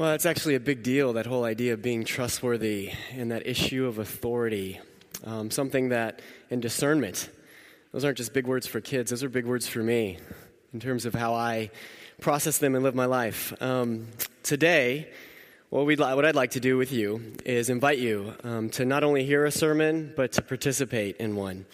Well, 0.00 0.14
it's 0.14 0.24
actually 0.24 0.54
a 0.54 0.60
big 0.60 0.82
deal, 0.82 1.12
that 1.12 1.26
whole 1.26 1.44
idea 1.44 1.74
of 1.74 1.82
being 1.82 2.04
trustworthy 2.04 2.90
and 3.12 3.32
that 3.32 3.46
issue 3.46 3.84
of 3.84 3.98
authority. 3.98 4.80
Um, 5.24 5.50
something 5.50 5.90
that, 5.90 6.22
in 6.48 6.58
discernment, 6.60 7.28
those 7.92 8.02
aren't 8.02 8.16
just 8.16 8.32
big 8.32 8.46
words 8.46 8.66
for 8.66 8.80
kids, 8.80 9.10
those 9.10 9.22
are 9.22 9.28
big 9.28 9.44
words 9.44 9.66
for 9.66 9.80
me 9.80 10.16
in 10.72 10.80
terms 10.80 11.04
of 11.04 11.12
how 11.12 11.34
I 11.34 11.70
process 12.18 12.56
them 12.56 12.74
and 12.74 12.82
live 12.82 12.94
my 12.94 13.04
life. 13.04 13.52
Um, 13.60 14.06
today, 14.42 15.10
what, 15.68 15.84
we'd 15.84 16.00
li- 16.00 16.14
what 16.14 16.24
I'd 16.24 16.34
like 16.34 16.52
to 16.52 16.60
do 16.60 16.78
with 16.78 16.92
you 16.92 17.34
is 17.44 17.68
invite 17.68 17.98
you 17.98 18.32
um, 18.42 18.70
to 18.70 18.86
not 18.86 19.04
only 19.04 19.26
hear 19.26 19.44
a 19.44 19.50
sermon, 19.52 20.14
but 20.16 20.32
to 20.32 20.40
participate 20.40 21.18
in 21.18 21.36
one. 21.36 21.66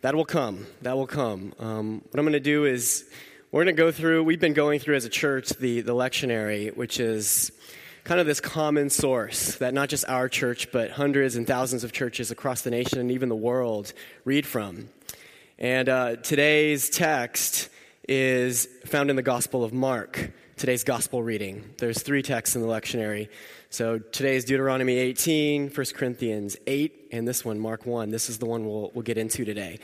That 0.00 0.14
will 0.14 0.24
come. 0.24 0.66
That 0.80 0.96
will 0.96 1.06
come. 1.06 1.52
Um, 1.58 2.00
what 2.08 2.18
I'm 2.18 2.24
going 2.24 2.32
to 2.32 2.40
do 2.40 2.64
is 2.64 3.04
we're 3.52 3.64
going 3.64 3.76
to 3.76 3.80
go 3.80 3.92
through, 3.92 4.24
we've 4.24 4.40
been 4.40 4.54
going 4.54 4.80
through 4.80 4.96
as 4.96 5.04
a 5.04 5.08
church 5.08 5.50
the, 5.50 5.80
the 5.80 5.94
lectionary, 5.94 6.76
which 6.76 6.98
is 6.98 7.52
kind 8.02 8.20
of 8.20 8.26
this 8.26 8.40
common 8.40 8.90
source 8.90 9.54
that 9.56 9.72
not 9.72 9.88
just 9.88 10.04
our 10.08 10.28
church, 10.28 10.72
but 10.72 10.90
hundreds 10.90 11.36
and 11.36 11.46
thousands 11.46 11.84
of 11.84 11.92
churches 11.92 12.32
across 12.32 12.62
the 12.62 12.70
nation 12.70 12.98
and 12.98 13.12
even 13.12 13.28
the 13.28 13.36
world 13.36 13.92
read 14.24 14.44
from. 14.46 14.88
And 15.60 15.88
uh, 15.88 16.16
today's 16.16 16.90
text 16.90 17.68
is 18.08 18.66
found 18.84 19.10
in 19.10 19.16
the 19.16 19.22
Gospel 19.22 19.62
of 19.62 19.72
Mark, 19.72 20.32
today's 20.56 20.82
Gospel 20.82 21.22
reading. 21.22 21.72
There's 21.78 22.02
three 22.02 22.22
texts 22.22 22.56
in 22.56 22.62
the 22.62 22.68
lectionary. 22.68 23.28
So 23.70 24.00
today's 24.00 24.44
Deuteronomy 24.44 24.98
18, 24.98 25.70
1 25.70 25.86
Corinthians 25.94 26.56
8, 26.66 27.10
and 27.12 27.28
this 27.28 27.44
one, 27.44 27.60
Mark 27.60 27.86
1. 27.86 28.10
This 28.10 28.28
is 28.28 28.38
the 28.38 28.46
one 28.46 28.66
we'll, 28.66 28.90
we'll 28.92 29.02
get 29.02 29.18
into 29.18 29.44
today. 29.44 29.78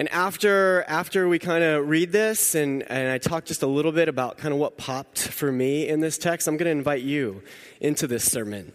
And 0.00 0.08
after, 0.08 0.82
after 0.88 1.28
we 1.28 1.38
kind 1.38 1.62
of 1.62 1.86
read 1.86 2.10
this 2.10 2.54
and, 2.54 2.90
and 2.90 3.10
I 3.10 3.18
talk 3.18 3.44
just 3.44 3.62
a 3.62 3.66
little 3.66 3.92
bit 3.92 4.08
about 4.08 4.38
kind 4.38 4.54
of 4.54 4.58
what 4.58 4.78
popped 4.78 5.18
for 5.18 5.52
me 5.52 5.86
in 5.86 6.00
this 6.00 6.16
text, 6.16 6.48
I'm 6.48 6.56
going 6.56 6.64
to 6.64 6.70
invite 6.70 7.02
you 7.02 7.42
into 7.82 8.06
this 8.06 8.24
sermon. 8.24 8.72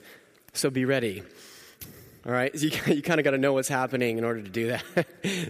So 0.53 0.69
be 0.69 0.85
ready. 0.85 1.23
All 2.27 2.31
right, 2.31 2.53
you, 2.61 2.69
you 2.93 3.01
kind 3.01 3.19
of 3.19 3.23
got 3.23 3.31
to 3.31 3.39
know 3.39 3.53
what's 3.53 3.67
happening 3.67 4.19
in 4.19 4.23
order 4.23 4.43
to 4.43 4.49
do 4.49 4.67
that. 4.67 4.83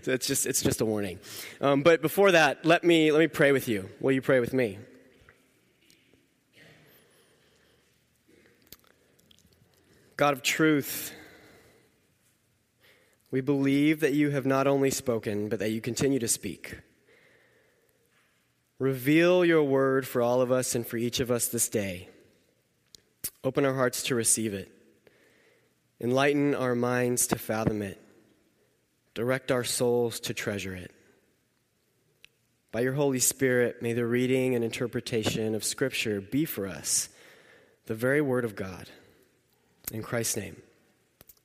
so 0.04 0.14
it's 0.14 0.28
just 0.28 0.46
it's 0.46 0.62
just 0.62 0.80
a 0.80 0.86
warning. 0.86 1.20
Um, 1.60 1.84
but 1.84 2.02
before 2.02 2.32
that, 2.32 2.64
let 2.64 2.86
me 2.86 3.12
let 3.12 3.20
me 3.20 3.28
pray 3.28 3.52
with 3.52 3.68
you. 3.68 3.90
Will 4.00 4.14
you 4.14 4.22
pray 4.22 4.40
with 4.40 4.54
me? 4.54 4.80
God 10.16 10.32
of 10.32 10.42
truth, 10.42 11.12
we 13.36 13.42
believe 13.42 14.00
that 14.00 14.14
you 14.14 14.30
have 14.30 14.46
not 14.46 14.66
only 14.66 14.90
spoken, 14.90 15.50
but 15.50 15.60
that 15.60 15.72
you 15.72 15.82
continue 15.82 16.20
to 16.20 16.28
speak. 16.28 16.80
Reveal 18.80 19.44
your 19.44 19.62
word 19.62 20.08
for 20.08 20.22
all 20.22 20.40
of 20.40 20.54
us 20.54 20.74
and 20.74 20.88
for 20.88 20.96
each 20.96 21.20
of 21.20 21.30
us 21.30 21.50
this 21.50 21.68
day. 21.68 22.08
Open 23.44 23.66
our 23.66 23.74
hearts 23.74 24.04
to 24.04 24.16
receive 24.16 24.54
it. 24.54 24.72
Enlighten 26.00 26.56
our 26.56 26.76
minds 26.76 27.28
to 27.28 27.36
fathom 27.36 27.82
it. 27.82 28.02
Direct 29.16 29.52
our 29.52 29.66
souls 29.66 30.22
to 30.22 30.34
treasure 30.34 30.74
it. 30.74 30.92
By 32.72 32.80
your 32.80 32.94
Holy 32.94 33.20
Spirit, 33.20 33.82
may 33.82 33.92
the 33.92 34.06
reading 34.06 34.56
and 34.56 34.64
interpretation 34.64 35.56
of 35.56 35.66
Scripture 35.66 36.22
be 36.22 36.46
for 36.46 36.68
us 36.68 37.10
the 37.88 37.96
very 37.96 38.22
Word 38.22 38.46
of 38.46 38.56
God. 38.56 38.88
In 39.92 40.04
Christ's 40.04 40.38
name, 40.38 40.62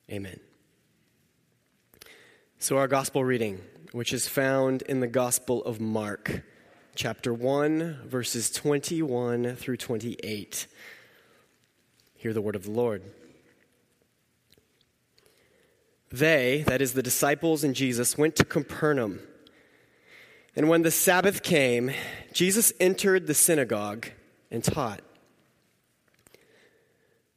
amen. 0.09 0.39
So, 2.63 2.77
our 2.77 2.89
gospel 2.89 3.25
reading, 3.25 3.63
which 3.93 4.13
is 4.13 4.29
found 4.29 4.83
in 4.83 5.01
the 5.01 5.07
Gospel 5.07 5.65
of 5.65 5.81
Mark, 5.81 6.43
chapter 6.95 7.33
1, 7.33 8.01
verses 8.05 8.51
21 8.51 9.57
through 9.57 9.79
28. 9.79 10.67
Hear 12.17 12.35
the 12.35 12.43
word 12.43 12.57
of 12.57 12.65
the 12.65 12.71
Lord. 12.71 13.03
They, 16.13 16.63
that 16.67 16.83
is, 16.83 16.93
the 16.93 17.03
disciples 17.03 17.65
and 17.65 17.75
Jesus, 17.75 18.19
went 18.19 18.37
to 18.37 18.45
Capernaum. 18.45 19.21
And 20.55 20.69
when 20.69 20.83
the 20.83 20.91
Sabbath 20.91 21.43
came, 21.43 21.93
Jesus 22.35 22.75
entered 22.79 23.27
the 23.27 23.33
synagogue 23.33 24.09
and 24.51 24.63
taught. 24.63 25.01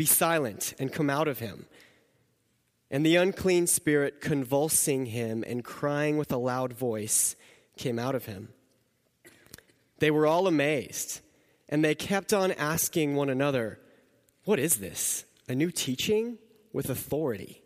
be 0.00 0.06
silent 0.06 0.72
and 0.78 0.90
come 0.90 1.10
out 1.10 1.28
of 1.28 1.40
him. 1.40 1.66
And 2.90 3.04
the 3.04 3.16
unclean 3.16 3.66
spirit, 3.66 4.22
convulsing 4.22 5.04
him 5.04 5.44
and 5.46 5.62
crying 5.62 6.16
with 6.16 6.32
a 6.32 6.38
loud 6.38 6.72
voice, 6.72 7.36
came 7.76 7.98
out 7.98 8.14
of 8.14 8.24
him. 8.24 8.48
They 9.98 10.10
were 10.10 10.26
all 10.26 10.46
amazed, 10.46 11.20
and 11.68 11.84
they 11.84 11.94
kept 11.94 12.32
on 12.32 12.52
asking 12.52 13.14
one 13.14 13.28
another, 13.28 13.78
What 14.44 14.58
is 14.58 14.76
this? 14.76 15.26
A 15.50 15.54
new 15.54 15.70
teaching 15.70 16.38
with 16.72 16.88
authority. 16.88 17.62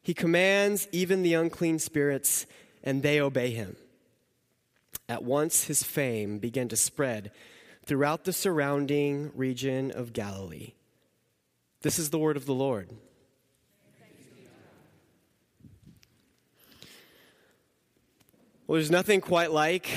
He 0.00 0.14
commands 0.14 0.88
even 0.90 1.22
the 1.22 1.34
unclean 1.34 1.78
spirits, 1.78 2.46
and 2.82 3.02
they 3.02 3.20
obey 3.20 3.50
him. 3.50 3.76
At 5.06 5.22
once 5.22 5.64
his 5.64 5.82
fame 5.82 6.38
began 6.38 6.68
to 6.68 6.76
spread 6.76 7.30
throughout 7.84 8.24
the 8.24 8.32
surrounding 8.32 9.32
region 9.34 9.90
of 9.90 10.14
Galilee. 10.14 10.72
This 11.84 11.98
is 11.98 12.08
the 12.08 12.18
word 12.18 12.38
of 12.38 12.46
the 12.46 12.54
Lord. 12.54 12.88
Well, 18.66 18.76
there's 18.76 18.90
nothing 18.90 19.20
quite 19.20 19.50
like 19.50 19.90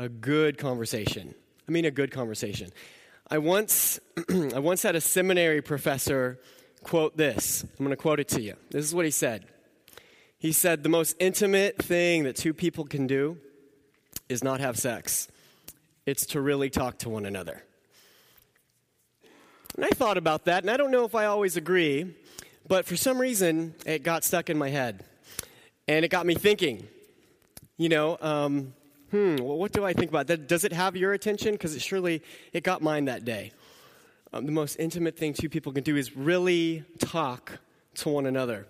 a 0.00 0.08
good 0.08 0.58
conversation. 0.58 1.36
I 1.68 1.70
mean, 1.70 1.84
a 1.84 1.92
good 1.92 2.10
conversation. 2.10 2.72
I 3.30 3.38
once, 3.38 4.00
I 4.28 4.58
once 4.58 4.82
had 4.82 4.96
a 4.96 5.00
seminary 5.00 5.62
professor 5.62 6.40
quote 6.82 7.16
this. 7.16 7.62
I'm 7.62 7.84
going 7.86 7.90
to 7.90 7.96
quote 7.96 8.18
it 8.18 8.26
to 8.30 8.42
you. 8.42 8.54
This 8.70 8.84
is 8.84 8.92
what 8.92 9.04
he 9.04 9.12
said. 9.12 9.46
He 10.36 10.50
said, 10.50 10.82
The 10.82 10.88
most 10.88 11.14
intimate 11.20 11.78
thing 11.78 12.24
that 12.24 12.34
two 12.34 12.52
people 12.52 12.82
can 12.86 13.06
do 13.06 13.38
is 14.28 14.42
not 14.42 14.58
have 14.58 14.76
sex, 14.76 15.28
it's 16.06 16.26
to 16.26 16.40
really 16.40 16.70
talk 16.70 16.98
to 16.98 17.08
one 17.08 17.24
another. 17.24 17.62
And 19.76 19.84
I 19.84 19.90
thought 19.90 20.16
about 20.16 20.46
that, 20.46 20.62
and 20.62 20.70
I 20.70 20.78
don't 20.78 20.90
know 20.90 21.04
if 21.04 21.14
I 21.14 21.26
always 21.26 21.56
agree, 21.58 22.14
but 22.66 22.86
for 22.86 22.96
some 22.96 23.18
reason, 23.18 23.74
it 23.84 24.02
got 24.02 24.24
stuck 24.24 24.48
in 24.48 24.56
my 24.56 24.70
head. 24.70 25.04
And 25.86 26.04
it 26.04 26.08
got 26.08 26.24
me 26.24 26.34
thinking, 26.34 26.88
you 27.76 27.90
know, 27.90 28.16
um, 28.22 28.72
hmm, 29.10 29.36
well, 29.36 29.58
what 29.58 29.72
do 29.72 29.84
I 29.84 29.92
think 29.92 30.10
about 30.10 30.28
that? 30.28 30.48
Does 30.48 30.64
it 30.64 30.72
have 30.72 30.96
your 30.96 31.12
attention? 31.12 31.52
Because 31.52 31.76
it 31.76 31.82
surely, 31.82 32.22
it 32.54 32.64
got 32.64 32.80
mine 32.80 33.04
that 33.04 33.24
day. 33.24 33.52
Um, 34.32 34.46
the 34.46 34.52
most 34.52 34.76
intimate 34.76 35.16
thing 35.16 35.34
two 35.34 35.50
people 35.50 35.72
can 35.72 35.84
do 35.84 35.96
is 35.96 36.16
really 36.16 36.84
talk 36.98 37.58
to 37.96 38.08
one 38.08 38.26
another. 38.26 38.66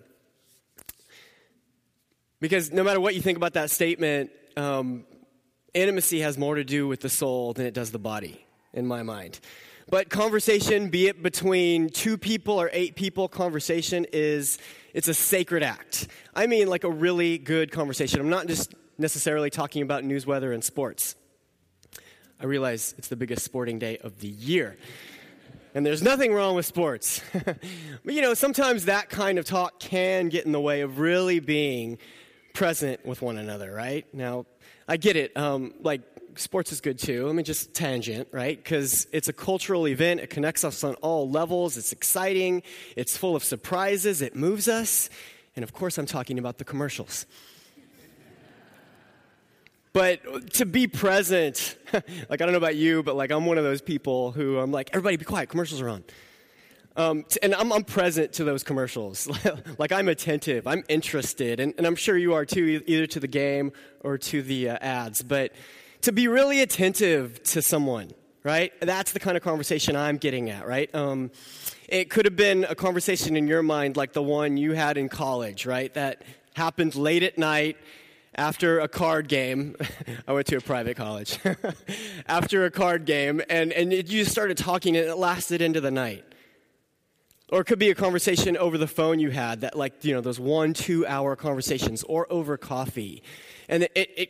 Because 2.39 2.71
no 2.71 2.83
matter 2.83 2.99
what 2.99 3.15
you 3.15 3.21
think 3.21 3.37
about 3.37 3.53
that 3.53 3.71
statement, 3.71 4.29
um, 4.57 5.05
intimacy 5.73 6.19
has 6.19 6.37
more 6.37 6.55
to 6.55 6.63
do 6.65 6.87
with 6.87 6.99
the 6.99 7.09
soul 7.09 7.53
than 7.53 7.65
it 7.65 7.73
does 7.73 7.91
the 7.91 7.99
body, 7.99 8.45
in 8.73 8.85
my 8.85 9.03
mind. 9.03 9.39
But 9.89 10.09
conversation, 10.09 10.89
be 10.89 11.07
it 11.07 11.23
between 11.23 11.89
two 11.89 12.17
people 12.17 12.59
or 12.59 12.69
eight 12.73 12.95
people, 12.95 13.29
conversation 13.29 14.05
is 14.11 14.57
it's 14.93 15.07
a 15.07 15.13
sacred 15.13 15.63
act. 15.63 16.07
I 16.35 16.45
mean 16.45 16.67
like 16.67 16.83
a 16.83 16.91
really 16.91 17.37
good 17.37 17.71
conversation. 17.71 18.19
I'm 18.19 18.29
not 18.29 18.47
just 18.47 18.75
necessarily 18.97 19.49
talking 19.49 19.81
about 19.81 20.03
news, 20.03 20.25
weather, 20.25 20.51
and 20.51 20.61
sports. 20.61 21.15
I 22.39 22.45
realize 22.45 22.95
it's 22.97 23.07
the 23.07 23.15
biggest 23.15 23.45
sporting 23.45 23.79
day 23.79 23.97
of 23.99 24.19
the 24.19 24.27
year. 24.27 24.77
And 25.73 25.85
there's 25.85 26.03
nothing 26.03 26.33
wrong 26.33 26.55
with 26.55 26.65
sports. 26.65 27.21
but 27.33 27.63
you 28.03 28.21
know, 28.21 28.33
sometimes 28.33 28.85
that 28.85 29.09
kind 29.09 29.39
of 29.39 29.45
talk 29.45 29.79
can 29.79 30.27
get 30.27 30.45
in 30.45 30.51
the 30.51 30.59
way 30.59 30.81
of 30.81 30.99
really 30.99 31.39
being 31.39 31.97
present 32.57 33.05
with 33.05 33.21
one 33.21 33.37
another, 33.37 33.71
right? 33.71 34.11
Now, 34.15 34.47
I 34.87 34.97
get 34.97 35.15
it. 35.15 35.37
Um, 35.37 35.75
like, 35.81 36.01
sports 36.39 36.71
is 36.71 36.81
good 36.81 36.97
too. 36.97 37.27
Let 37.27 37.35
me 37.35 37.43
just 37.43 37.75
tangent, 37.75 38.29
right? 38.31 38.57
Because 38.57 39.05
it's 39.11 39.27
a 39.27 39.33
cultural 39.33 39.87
event. 39.87 40.21
It 40.21 40.31
connects 40.31 40.63
us 40.63 40.83
on 40.83 40.95
all 40.95 41.29
levels. 41.29 41.77
It's 41.77 41.91
exciting. 41.91 42.63
It's 42.95 43.15
full 43.15 43.35
of 43.35 43.43
surprises. 43.43 44.23
It 44.23 44.35
moves 44.35 44.67
us. 44.67 45.11
And 45.55 45.61
of 45.61 45.71
course, 45.71 45.99
I'm 45.99 46.07
talking 46.07 46.39
about 46.39 46.57
the 46.57 46.65
commercials. 46.65 47.27
but 49.93 50.51
to 50.53 50.65
be 50.65 50.87
present, 50.87 51.77
like, 51.93 52.03
I 52.31 52.37
don't 52.37 52.53
know 52.53 52.57
about 52.57 52.75
you, 52.75 53.03
but 53.03 53.15
like, 53.15 53.29
I'm 53.29 53.45
one 53.45 53.59
of 53.59 53.65
those 53.65 53.83
people 53.83 54.31
who 54.31 54.57
I'm 54.57 54.71
like, 54.71 54.89
everybody 54.93 55.15
be 55.17 55.25
quiet, 55.25 55.49
commercials 55.49 55.79
are 55.79 55.89
on. 55.89 56.03
Um, 56.97 57.25
and 57.43 57.53
I'm, 57.53 57.71
I'm, 57.71 57.83
present 57.83 58.33
to 58.33 58.43
those 58.43 58.63
commercials. 58.63 59.29
like 59.77 59.91
I'm 59.91 60.09
attentive, 60.09 60.65
I'm 60.65 60.83
interested, 60.89 61.59
and, 61.59 61.75
and, 61.77 61.85
I'm 61.85 61.95
sure 61.95 62.17
you 62.17 62.33
are 62.33 62.43
too, 62.43 62.81
either 62.87 63.05
to 63.05 63.19
the 63.19 63.27
game 63.27 63.71
or 63.99 64.17
to 64.17 64.41
the 64.41 64.71
uh, 64.71 64.77
ads. 64.81 65.21
But 65.21 65.53
to 66.01 66.11
be 66.11 66.27
really 66.27 66.61
attentive 66.61 67.43
to 67.43 67.61
someone, 67.61 68.11
right? 68.43 68.73
That's 68.81 69.11
the 69.11 69.19
kind 69.19 69.37
of 69.37 69.43
conversation 69.43 69.95
I'm 69.95 70.17
getting 70.17 70.49
at, 70.49 70.67
right? 70.67 70.93
Um, 70.95 71.29
it 71.87 72.09
could 72.09 72.25
have 72.25 72.35
been 72.35 72.63
a 72.63 72.73
conversation 72.73 73.35
in 73.37 73.47
your 73.47 73.61
mind 73.61 73.95
like 73.95 74.13
the 74.13 74.23
one 74.23 74.57
you 74.57 74.71
had 74.71 74.97
in 74.97 75.07
college, 75.07 75.67
right? 75.67 75.93
That 75.93 76.23
happened 76.55 76.95
late 76.95 77.21
at 77.21 77.37
night 77.37 77.77
after 78.33 78.79
a 78.79 78.87
card 78.87 79.27
game. 79.27 79.75
I 80.27 80.33
went 80.33 80.47
to 80.47 80.57
a 80.57 80.61
private 80.61 80.97
college. 80.97 81.37
after 82.27 82.65
a 82.65 82.71
card 82.71 83.05
game, 83.05 83.41
and, 83.49 83.71
and 83.71 83.93
it, 83.93 84.09
you 84.09 84.25
started 84.25 84.57
talking, 84.57 84.97
and 84.97 85.07
it 85.07 85.15
lasted 85.15 85.61
into 85.61 85.79
the 85.79 85.91
night. 85.91 86.23
Or 87.49 87.61
it 87.61 87.65
could 87.65 87.79
be 87.79 87.89
a 87.89 87.95
conversation 87.95 88.57
over 88.57 88.77
the 88.77 88.87
phone 88.87 89.19
you 89.19 89.29
had, 89.29 89.61
that 89.61 89.77
like, 89.77 90.03
you 90.03 90.13
know, 90.13 90.19
those 90.19 90.39
one, 90.39 90.73
two 90.73 91.07
hour 91.07 91.35
conversations, 91.35 92.03
or 92.03 92.27
over 92.29 92.57
coffee. 92.57 93.23
And 93.69 93.83
it, 93.83 93.91
it, 93.95 94.29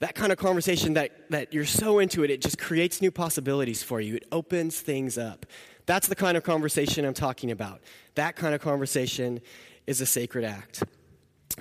that 0.00 0.14
kind 0.14 0.32
of 0.32 0.38
conversation 0.38 0.94
that, 0.94 1.12
that 1.30 1.52
you're 1.54 1.64
so 1.64 2.00
into 2.00 2.24
it, 2.24 2.30
it 2.30 2.40
just 2.40 2.58
creates 2.58 3.00
new 3.00 3.12
possibilities 3.12 3.82
for 3.82 4.00
you. 4.00 4.16
It 4.16 4.26
opens 4.32 4.80
things 4.80 5.16
up. 5.16 5.46
That's 5.86 6.08
the 6.08 6.16
kind 6.16 6.36
of 6.36 6.42
conversation 6.42 7.04
I'm 7.04 7.14
talking 7.14 7.50
about. 7.50 7.82
That 8.14 8.34
kind 8.34 8.54
of 8.54 8.60
conversation 8.60 9.40
is 9.86 10.00
a 10.00 10.06
sacred 10.06 10.44
act. 10.44 10.82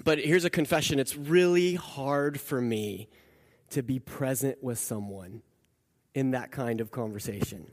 But 0.04 0.20
here's 0.20 0.46
a 0.46 0.50
confession 0.50 1.00
it's 1.00 1.16
really 1.16 1.76
hard 1.76 2.40
for 2.40 2.62
me 2.62 3.10
to 3.72 3.84
be 3.84 4.00
present 4.00 4.64
with 4.64 4.80
someone 4.80 5.42
in 6.16 6.32
that 6.32 6.52
kind 6.52 6.82
of 6.82 6.92
conversation. 6.92 7.70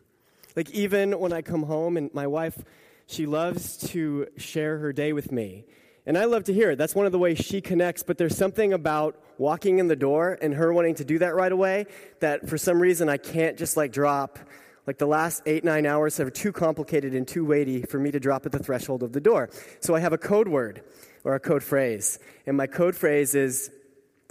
Like, 0.55 0.71
even 0.71 1.19
when 1.19 1.33
I 1.33 1.43
come 1.43 1.63
home 1.65 1.97
and 1.97 2.13
my 2.15 2.27
wife 2.27 2.63
she 3.07 3.27
loves 3.27 3.77
to 3.89 4.27
share 4.37 4.79
her 4.79 4.93
day 4.93 5.13
with 5.13 5.31
me. 5.31 5.65
And 6.07 6.17
I 6.17 6.27
love 6.27 6.45
to 6.45 6.55
hear 6.55 6.71
it. 6.71 6.77
That's 6.77 6.95
one 6.95 7.07
of 7.07 7.13
the 7.13 7.19
ways 7.19 7.39
she 7.39 7.61
connects. 7.61 8.03
But 8.03 8.19
there's 8.19 8.37
something 8.37 8.73
about 8.73 9.21
walking 9.39 9.79
in 9.79 9.89
the 9.89 9.97
door 9.97 10.39
and 10.41 10.55
her 10.55 10.73
wanting 10.73 10.95
to 10.97 11.05
do 11.05 11.19
that 11.19 11.35
right 11.35 11.51
away 11.51 11.87
that 12.21 12.49
for 12.49 12.57
some 12.57 12.81
reason 12.81 13.09
I 13.09 13.17
can't 13.17 13.59
just 13.59 13.77
like 13.77 13.93
drop. 13.93 14.39
Like 14.87 14.99
the 14.99 15.07
last 15.07 15.43
eight, 15.47 15.65
nine 15.65 15.85
hours 15.85 16.21
are 16.21 16.31
too 16.31 16.53
complicated 16.53 17.13
and 17.13 17.27
too 17.27 17.45
weighty 17.45 17.83
for 17.83 17.99
me 17.99 18.13
to 18.13 18.21
drop 18.21 18.47
at 18.47 18.53
the 18.53 18.61
threshold 18.61 19.03
of 19.03 19.13
the 19.13 19.21
door. 19.21 19.51
So 19.81 19.97
I 19.97 20.01
have 20.01 20.13
a 20.13 20.19
code 20.19 20.47
word 20.47 20.83
or 21.25 21.35
a 21.35 21.41
code 21.41 21.65
phrase. 21.65 22.21
And 22.47 22.57
my 22.57 22.69
code 22.69 22.95
phrase 22.95 23.35
is, 23.35 23.71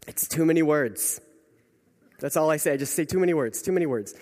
it's 0.07 0.30
too 0.30 0.45
many 0.45 0.62
words. 0.62 1.19
That's 2.19 2.38
all 2.38 2.50
I 2.50 2.56
say. 2.57 2.74
I 2.74 2.78
just 2.78 2.95
say 2.95 3.04
too 3.04 3.19
many 3.19 3.33
words, 3.33 3.62
too 3.62 3.74
many 3.74 3.86
words. 3.86 4.16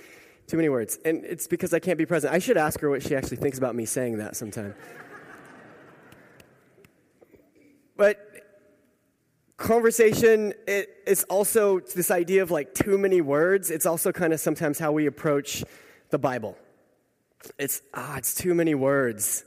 Too 0.48 0.58
many 0.58 0.70
words. 0.70 1.00
And 1.06 1.24
it's 1.24 1.48
because 1.48 1.74
I 1.74 1.80
can't 1.80 1.98
be 1.98 2.06
present. 2.06 2.34
I 2.34 2.40
should 2.40 2.58
ask 2.58 2.80
her 2.82 2.90
what 2.90 3.02
she 3.02 3.16
actually 3.16 3.38
thinks 3.38 3.58
about 3.58 3.76
me 3.76 3.86
saying 3.86 4.18
that 4.18 4.36
sometime. 4.36 4.76
but 7.96 8.34
conversation 9.58 10.54
it, 10.68 10.90
it's 11.06 11.24
also 11.26 11.80
this 11.80 12.12
idea 12.12 12.42
of 12.42 12.52
like 12.52 12.74
too 12.74 12.98
many 12.98 13.22
words 13.22 13.70
it's 13.70 13.86
also 13.86 14.12
kind 14.12 14.34
of 14.34 14.40
sometimes 14.40 14.80
how 14.80 14.92
we 14.92 15.06
approach 15.06 15.64
the 16.10 16.18
bible 16.18 16.58
it's 17.58 17.82
ah 17.94 18.18
it's 18.18 18.34
too 18.34 18.54
many 18.54 18.76
words 18.76 19.46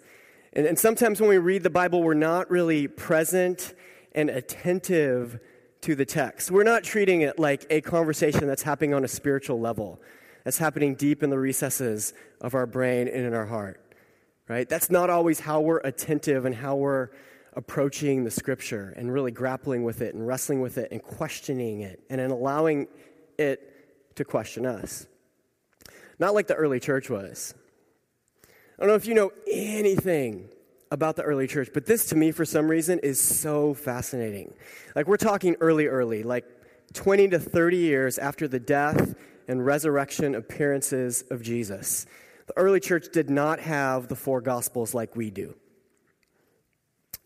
and, 0.52 0.64
and 0.64 0.78
sometimes 0.78 1.20
when 1.20 1.28
we 1.28 1.38
read 1.38 1.62
the 1.62 1.70
bible 1.70 2.02
we're 2.02 2.14
not 2.14 2.50
really 2.50 2.86
present 2.86 3.74
and 4.14 4.30
attentive 4.30 5.38
to 5.80 5.94
the 5.94 6.06
text 6.06 6.50
we're 6.50 6.62
not 6.62 6.82
treating 6.82 7.20
it 7.20 7.38
like 7.38 7.66
a 7.68 7.80
conversation 7.80 8.46
that's 8.46 8.62
happening 8.62 8.94
on 8.94 9.04
a 9.04 9.08
spiritual 9.08 9.60
level 9.60 10.00
that's 10.46 10.58
happening 10.58 10.94
deep 10.94 11.24
in 11.24 11.30
the 11.30 11.38
recesses 11.40 12.14
of 12.40 12.54
our 12.54 12.66
brain 12.66 13.08
and 13.08 13.26
in 13.26 13.34
our 13.34 13.46
heart, 13.46 13.80
right? 14.46 14.68
That's 14.68 14.90
not 14.90 15.10
always 15.10 15.40
how 15.40 15.60
we're 15.60 15.80
attentive 15.80 16.44
and 16.44 16.54
how 16.54 16.76
we're 16.76 17.08
approaching 17.54 18.22
the 18.22 18.30
scripture 18.30 18.94
and 18.96 19.12
really 19.12 19.32
grappling 19.32 19.82
with 19.82 20.02
it 20.02 20.14
and 20.14 20.24
wrestling 20.24 20.60
with 20.60 20.78
it 20.78 20.92
and 20.92 21.02
questioning 21.02 21.80
it 21.80 22.00
and 22.08 22.20
then 22.20 22.30
allowing 22.30 22.86
it 23.36 24.14
to 24.14 24.24
question 24.24 24.66
us. 24.66 25.08
Not 26.20 26.32
like 26.32 26.46
the 26.46 26.54
early 26.54 26.78
church 26.78 27.10
was. 27.10 27.52
I 28.44 28.82
don't 28.82 28.90
know 28.90 28.94
if 28.94 29.06
you 29.06 29.14
know 29.14 29.32
anything 29.50 30.48
about 30.92 31.16
the 31.16 31.24
early 31.24 31.48
church, 31.48 31.70
but 31.74 31.86
this 31.86 32.06
to 32.10 32.14
me, 32.14 32.30
for 32.30 32.44
some 32.44 32.68
reason, 32.68 33.00
is 33.00 33.20
so 33.20 33.74
fascinating. 33.74 34.54
Like, 34.94 35.08
we're 35.08 35.16
talking 35.16 35.56
early, 35.58 35.88
early, 35.88 36.22
like 36.22 36.44
20 36.92 37.30
to 37.30 37.40
30 37.40 37.76
years 37.78 38.16
after 38.16 38.46
the 38.46 38.60
death 38.60 39.16
and 39.48 39.64
resurrection 39.64 40.34
appearances 40.34 41.24
of 41.30 41.42
Jesus. 41.42 42.06
The 42.46 42.56
early 42.56 42.80
church 42.80 43.08
did 43.12 43.30
not 43.30 43.60
have 43.60 44.08
the 44.08 44.16
four 44.16 44.40
gospels 44.40 44.94
like 44.94 45.16
we 45.16 45.30
do. 45.30 45.54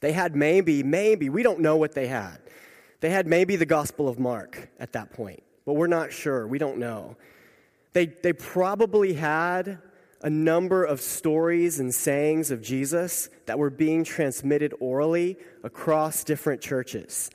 They 0.01 0.13
had 0.13 0.35
maybe, 0.35 0.83
maybe, 0.83 1.29
we 1.29 1.43
don't 1.43 1.61
know 1.61 1.77
what 1.77 1.95
they 1.95 2.07
had. 2.07 2.39
They 3.01 3.11
had 3.11 3.27
maybe 3.27 3.57
the 3.57 3.67
Gospel 3.67 4.09
of 4.09 4.19
Mark 4.19 4.71
at 4.79 4.93
that 4.93 5.13
point, 5.13 5.43
but 5.65 5.75
we're 5.75 5.87
not 5.87 6.13
sure. 6.13 6.47
We 6.47 6.59
don't 6.59 6.79
know. 6.79 7.17
They, 7.93 8.07
they 8.07 8.33
probably 8.33 9.15
had 9.15 9.79
a 10.23 10.31
number 10.31 10.85
of 10.85 11.01
stories 11.01 11.81
and 11.81 11.95
sayings 11.95 12.51
of 12.51 12.63
Jesus 12.63 13.31
that 13.47 13.59
were 13.59 13.71
being 13.71 14.05
transmitted 14.05 14.75
orally 14.81 15.39
across 15.65 16.25
different 16.25 16.61
churches. 16.61 17.31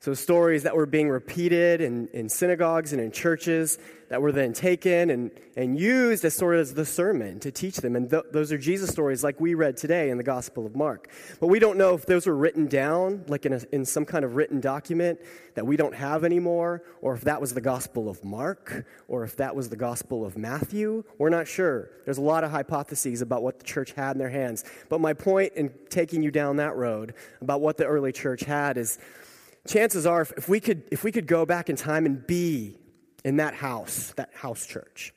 So, 0.00 0.14
stories 0.14 0.62
that 0.62 0.76
were 0.76 0.86
being 0.86 1.08
repeated 1.08 1.80
in, 1.80 2.06
in 2.12 2.28
synagogues 2.28 2.92
and 2.92 3.02
in 3.02 3.10
churches 3.10 3.78
that 4.10 4.22
were 4.22 4.30
then 4.30 4.52
taken 4.52 5.10
and, 5.10 5.30
and 5.56 5.78
used 5.78 6.24
as 6.24 6.34
sort 6.34 6.54
of 6.54 6.76
the 6.76 6.86
sermon 6.86 7.40
to 7.40 7.50
teach 7.50 7.78
them. 7.78 7.96
And 7.96 8.08
th- 8.08 8.22
those 8.32 8.52
are 8.52 8.58
Jesus 8.58 8.90
stories 8.90 9.24
like 9.24 9.40
we 9.40 9.54
read 9.54 9.76
today 9.76 10.10
in 10.10 10.16
the 10.16 10.22
Gospel 10.22 10.64
of 10.64 10.76
Mark. 10.76 11.10
But 11.40 11.48
we 11.48 11.58
don't 11.58 11.76
know 11.76 11.94
if 11.94 12.06
those 12.06 12.28
were 12.28 12.36
written 12.36 12.68
down, 12.68 13.24
like 13.26 13.44
in, 13.44 13.54
a, 13.54 13.60
in 13.72 13.84
some 13.84 14.04
kind 14.04 14.24
of 14.24 14.36
written 14.36 14.60
document 14.60 15.20
that 15.54 15.66
we 15.66 15.76
don't 15.76 15.94
have 15.94 16.24
anymore, 16.24 16.84
or 17.02 17.14
if 17.14 17.22
that 17.22 17.40
was 17.40 17.52
the 17.52 17.60
Gospel 17.60 18.08
of 18.08 18.24
Mark, 18.24 18.86
or 19.08 19.24
if 19.24 19.36
that 19.36 19.56
was 19.56 19.68
the 19.68 19.76
Gospel 19.76 20.24
of 20.24 20.38
Matthew. 20.38 21.02
We're 21.18 21.28
not 21.28 21.48
sure. 21.48 21.90
There's 22.04 22.18
a 22.18 22.22
lot 22.22 22.44
of 22.44 22.52
hypotheses 22.52 23.20
about 23.20 23.42
what 23.42 23.58
the 23.58 23.64
church 23.64 23.92
had 23.92 24.12
in 24.12 24.18
their 24.18 24.30
hands. 24.30 24.64
But 24.88 25.00
my 25.00 25.12
point 25.12 25.54
in 25.54 25.74
taking 25.90 26.22
you 26.22 26.30
down 26.30 26.56
that 26.56 26.76
road 26.76 27.14
about 27.40 27.60
what 27.60 27.76
the 27.76 27.84
early 27.84 28.12
church 28.12 28.42
had 28.42 28.78
is 28.78 28.98
chances 29.68 30.06
are, 30.06 30.22
if 30.22 30.48
we 30.48 30.58
could, 30.60 30.82
if 30.90 31.04
we 31.04 31.12
could 31.12 31.26
go 31.26 31.46
back 31.46 31.70
in 31.70 31.76
time 31.76 32.06
and 32.06 32.26
be 32.26 32.76
in 33.24 33.36
that 33.36 33.54
house, 33.54 34.12
that 34.16 34.30
house 34.34 34.66
church, 34.66 35.14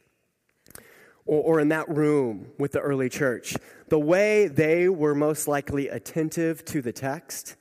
or, 1.25 1.41
or 1.41 1.59
in 1.59 1.69
that 1.69 1.89
room 1.89 2.51
with 2.59 2.73
the 2.73 2.79
early 2.79 3.09
church, 3.09 3.55
the 3.89 3.99
way 3.99 4.47
they 4.47 4.89
were 4.89 5.15
most 5.15 5.47
likely 5.47 5.87
attentive 5.87 6.63
to 6.65 6.81
the 6.81 6.91
text 6.91 7.55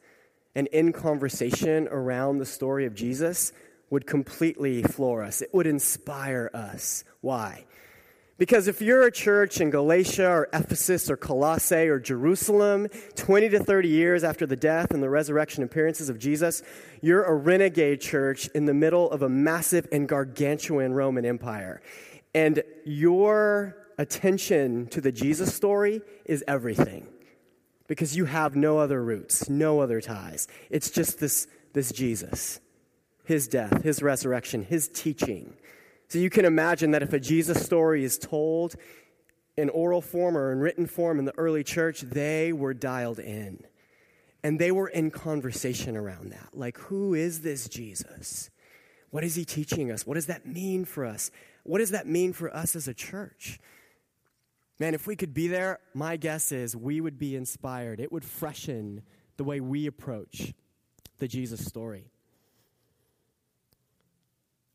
and 0.54 0.66
in 0.68 0.92
conversation 0.92 1.88
around 1.88 2.38
the 2.38 2.46
story 2.46 2.86
of 2.86 2.94
Jesus 2.94 3.52
would 3.88 4.06
completely 4.06 4.82
floor 4.82 5.22
us. 5.22 5.42
It 5.42 5.50
would 5.52 5.66
inspire 5.66 6.50
us. 6.52 7.04
Why? 7.20 7.66
Because 8.40 8.68
if 8.68 8.80
you're 8.80 9.02
a 9.02 9.12
church 9.12 9.60
in 9.60 9.68
Galatia 9.68 10.26
or 10.26 10.48
Ephesus 10.54 11.10
or 11.10 11.18
Colossae 11.18 11.88
or 11.88 12.00
Jerusalem, 12.00 12.88
20 13.14 13.50
to 13.50 13.62
30 13.62 13.88
years 13.88 14.24
after 14.24 14.46
the 14.46 14.56
death 14.56 14.92
and 14.92 15.02
the 15.02 15.10
resurrection 15.10 15.62
appearances 15.62 16.08
of 16.08 16.18
Jesus, 16.18 16.62
you're 17.02 17.22
a 17.22 17.34
renegade 17.34 18.00
church 18.00 18.48
in 18.54 18.64
the 18.64 18.72
middle 18.72 19.10
of 19.10 19.20
a 19.20 19.28
massive 19.28 19.86
and 19.92 20.08
gargantuan 20.08 20.94
Roman 20.94 21.26
Empire. 21.26 21.82
And 22.34 22.62
your 22.86 23.76
attention 23.98 24.86
to 24.86 25.02
the 25.02 25.12
Jesus 25.12 25.54
story 25.54 26.00
is 26.24 26.42
everything. 26.48 27.08
Because 27.88 28.16
you 28.16 28.24
have 28.24 28.56
no 28.56 28.78
other 28.78 29.04
roots, 29.04 29.50
no 29.50 29.80
other 29.80 30.00
ties. 30.00 30.48
It's 30.70 30.90
just 30.90 31.20
this, 31.20 31.46
this 31.74 31.92
Jesus, 31.92 32.58
his 33.22 33.48
death, 33.48 33.82
his 33.82 34.02
resurrection, 34.02 34.62
his 34.62 34.88
teaching. 34.88 35.58
So 36.10 36.18
you 36.18 36.28
can 36.28 36.44
imagine 36.44 36.90
that 36.90 37.04
if 37.04 37.12
a 37.12 37.20
Jesus 37.20 37.64
story 37.64 38.02
is 38.02 38.18
told 38.18 38.74
in 39.56 39.68
oral 39.68 40.02
form 40.02 40.36
or 40.36 40.50
in 40.50 40.58
written 40.58 40.86
form 40.86 41.20
in 41.20 41.24
the 41.24 41.38
early 41.38 41.62
church, 41.62 42.00
they 42.00 42.52
were 42.52 42.74
dialed 42.74 43.20
in. 43.20 43.62
And 44.42 44.58
they 44.58 44.72
were 44.72 44.88
in 44.88 45.12
conversation 45.12 45.96
around 45.96 46.32
that. 46.32 46.48
Like, 46.52 46.78
who 46.78 47.14
is 47.14 47.42
this 47.42 47.68
Jesus? 47.68 48.50
What 49.10 49.22
is 49.22 49.36
he 49.36 49.44
teaching 49.44 49.92
us? 49.92 50.04
What 50.04 50.14
does 50.14 50.26
that 50.26 50.46
mean 50.46 50.84
for 50.84 51.04
us? 51.04 51.30
What 51.62 51.78
does 51.78 51.90
that 51.90 52.08
mean 52.08 52.32
for 52.32 52.52
us 52.52 52.74
as 52.74 52.88
a 52.88 52.94
church? 52.94 53.60
Man, 54.80 54.94
if 54.94 55.06
we 55.06 55.14
could 55.14 55.32
be 55.32 55.46
there, 55.46 55.78
my 55.94 56.16
guess 56.16 56.50
is 56.50 56.74
we 56.74 57.00
would 57.00 57.20
be 57.20 57.36
inspired. 57.36 58.00
It 58.00 58.10
would 58.10 58.24
freshen 58.24 59.02
the 59.36 59.44
way 59.44 59.60
we 59.60 59.86
approach 59.86 60.54
the 61.18 61.28
Jesus 61.28 61.64
story. 61.64 62.10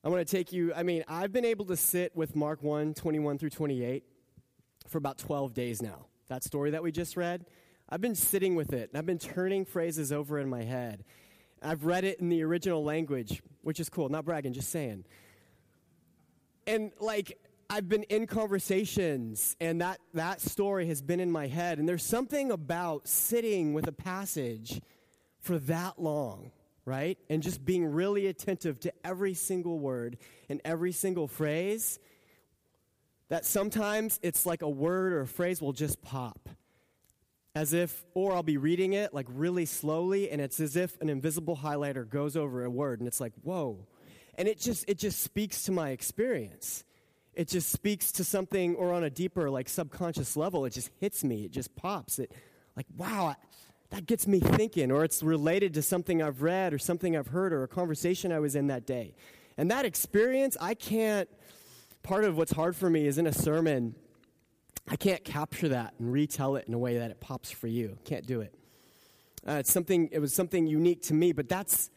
I 0.06 0.10
want 0.10 0.26
to 0.26 0.32
take 0.32 0.54
you, 0.54 0.72
I 0.72 0.84
mean, 0.84 1.04
I've 1.08 1.34
been 1.34 1.46
able 1.46 1.66
to 1.66 1.76
sit 1.76 2.16
with 2.16 2.36
Mark 2.36 2.62
1 2.62 2.94
21 2.94 3.40
through 3.40 3.50
28 3.50 4.04
for 4.88 5.00
about 5.00 5.18
12 5.18 5.56
days 5.56 5.82
now. 5.82 6.06
That 6.28 6.44
story 6.44 6.72
that 6.72 6.84
we 6.84 6.92
just 6.92 7.18
read, 7.18 7.48
I've 7.90 8.02
been 8.02 8.14
sitting 8.14 8.54
with 8.54 8.72
it, 8.72 8.90
and 8.90 9.00
I've 9.00 9.08
been 9.08 9.18
turning 9.18 9.66
phrases 9.66 10.12
over 10.12 10.38
in 10.38 10.48
my 10.48 10.62
head. 10.62 11.04
I've 11.60 11.86
read 11.86 12.04
it 12.04 12.20
in 12.20 12.30
the 12.30 12.44
original 12.44 12.84
language, 12.84 13.42
which 13.64 13.80
is 13.80 13.90
cool. 13.90 14.08
Not 14.10 14.26
bragging, 14.26 14.54
just 14.54 14.70
saying. 14.70 15.06
And 16.68 16.92
like, 17.00 17.40
I've 17.68 17.90
been 17.90 18.04
in 18.04 18.28
conversations 18.28 19.56
and 19.60 19.82
that, 19.82 20.00
that 20.14 20.40
story 20.40 20.86
has 20.88 21.02
been 21.02 21.20
in 21.20 21.32
my 21.32 21.48
head. 21.48 21.80
And 21.80 21.90
there's 21.90 22.04
something 22.04 22.52
about 22.52 23.08
sitting 23.08 23.74
with 23.74 23.88
a 23.88 23.92
passage 23.92 24.82
for 25.40 25.58
that 25.60 26.00
long, 26.00 26.52
right? 26.86 27.18
And 27.30 27.42
just 27.42 27.66
being 27.66 27.86
really 27.86 28.28
attentive 28.28 28.80
to 28.82 28.94
every 29.04 29.34
single 29.34 29.80
word 29.80 30.18
and 30.50 30.62
every 30.64 30.92
single 30.92 31.28
phrase 31.28 32.00
that 33.30 33.44
sometimes 33.44 34.20
it's 34.22 34.46
like 34.46 34.62
a 34.62 34.70
word 34.70 35.12
or 35.14 35.22
a 35.22 35.28
phrase 35.28 35.62
will 35.62 35.74
just 35.74 36.02
pop. 36.02 36.48
As 37.56 37.72
if, 37.74 38.04
or 38.14 38.34
I'll 38.34 38.44
be 38.44 38.58
reading 38.58 38.94
it 38.94 39.14
like 39.14 39.28
really 39.30 39.66
slowly, 39.66 40.30
and 40.30 40.42
it's 40.42 40.60
as 40.60 40.76
if 40.76 41.00
an 41.02 41.10
invisible 41.10 41.56
highlighter 41.56 42.08
goes 42.08 42.36
over 42.36 42.66
a 42.66 42.70
word, 42.70 43.00
and 43.00 43.08
it's 43.08 43.22
like, 43.22 43.32
whoa. 43.44 43.88
And 44.38 44.50
it 44.50 44.60
just, 44.60 44.84
it 44.90 44.98
just 44.98 45.22
speaks 45.22 45.64
to 45.64 45.72
my 45.72 45.92
experience 45.92 46.84
it 47.36 47.50
just 47.50 47.70
speaks 47.70 48.14
to 48.14 48.24
something 48.24 48.76
or 48.76 48.94
on 48.94 49.04
a 49.04 49.10
deeper 49.10 49.50
like 49.50 49.68
subconscious 49.70 50.36
level 50.38 50.66
it 50.66 50.72
just 50.72 50.90
hits 51.00 51.24
me 51.24 51.46
it 51.46 51.52
just 51.52 51.76
pops 51.76 52.18
it 52.18 52.32
like 52.76 52.86
wow 52.98 53.36
that 53.90 54.06
gets 54.06 54.28
me 54.28 54.40
thinking 54.40 54.92
or 54.92 55.04
it's 55.04 55.24
related 55.24 55.74
to 55.74 55.82
something 55.82 56.22
i've 56.22 56.42
read 56.42 56.74
or 56.74 56.78
something 56.78 57.16
i've 57.16 57.28
heard 57.28 57.54
or 57.54 57.64
a 57.64 57.68
conversation 57.68 58.32
i 58.32 58.40
was 58.40 58.56
in 58.56 58.68
that 58.68 58.86
day 58.86 59.14
and 59.58 59.70
that 59.72 59.86
experience 59.86 60.58
i 60.62 60.74
can't 60.74 61.30
part 62.04 62.24
of 62.24 62.38
what's 62.38 62.52
hard 62.52 62.76
for 62.76 62.90
me 62.90 63.06
is 63.06 63.18
in 63.18 63.28
a 63.28 63.34
sermon 63.34 63.96
i 64.90 64.96
can't 64.96 65.24
capture 65.24 65.70
that 65.70 65.94
and 66.00 66.12
retell 66.12 66.56
it 66.56 66.66
in 66.68 66.74
a 66.74 66.80
way 66.80 66.98
that 66.98 67.12
it 67.12 67.20
pops 67.20 67.52
for 67.52 67.68
you 67.68 67.98
can't 68.06 68.26
do 68.26 68.42
it 68.42 68.54
uh, 69.48 69.54
it's 69.54 69.72
something 69.72 70.10
it 70.12 70.20
was 70.20 70.34
something 70.34 70.68
unique 70.68 71.02
to 71.02 71.14
me 71.14 71.32
but 71.32 71.48
that's 71.48 71.90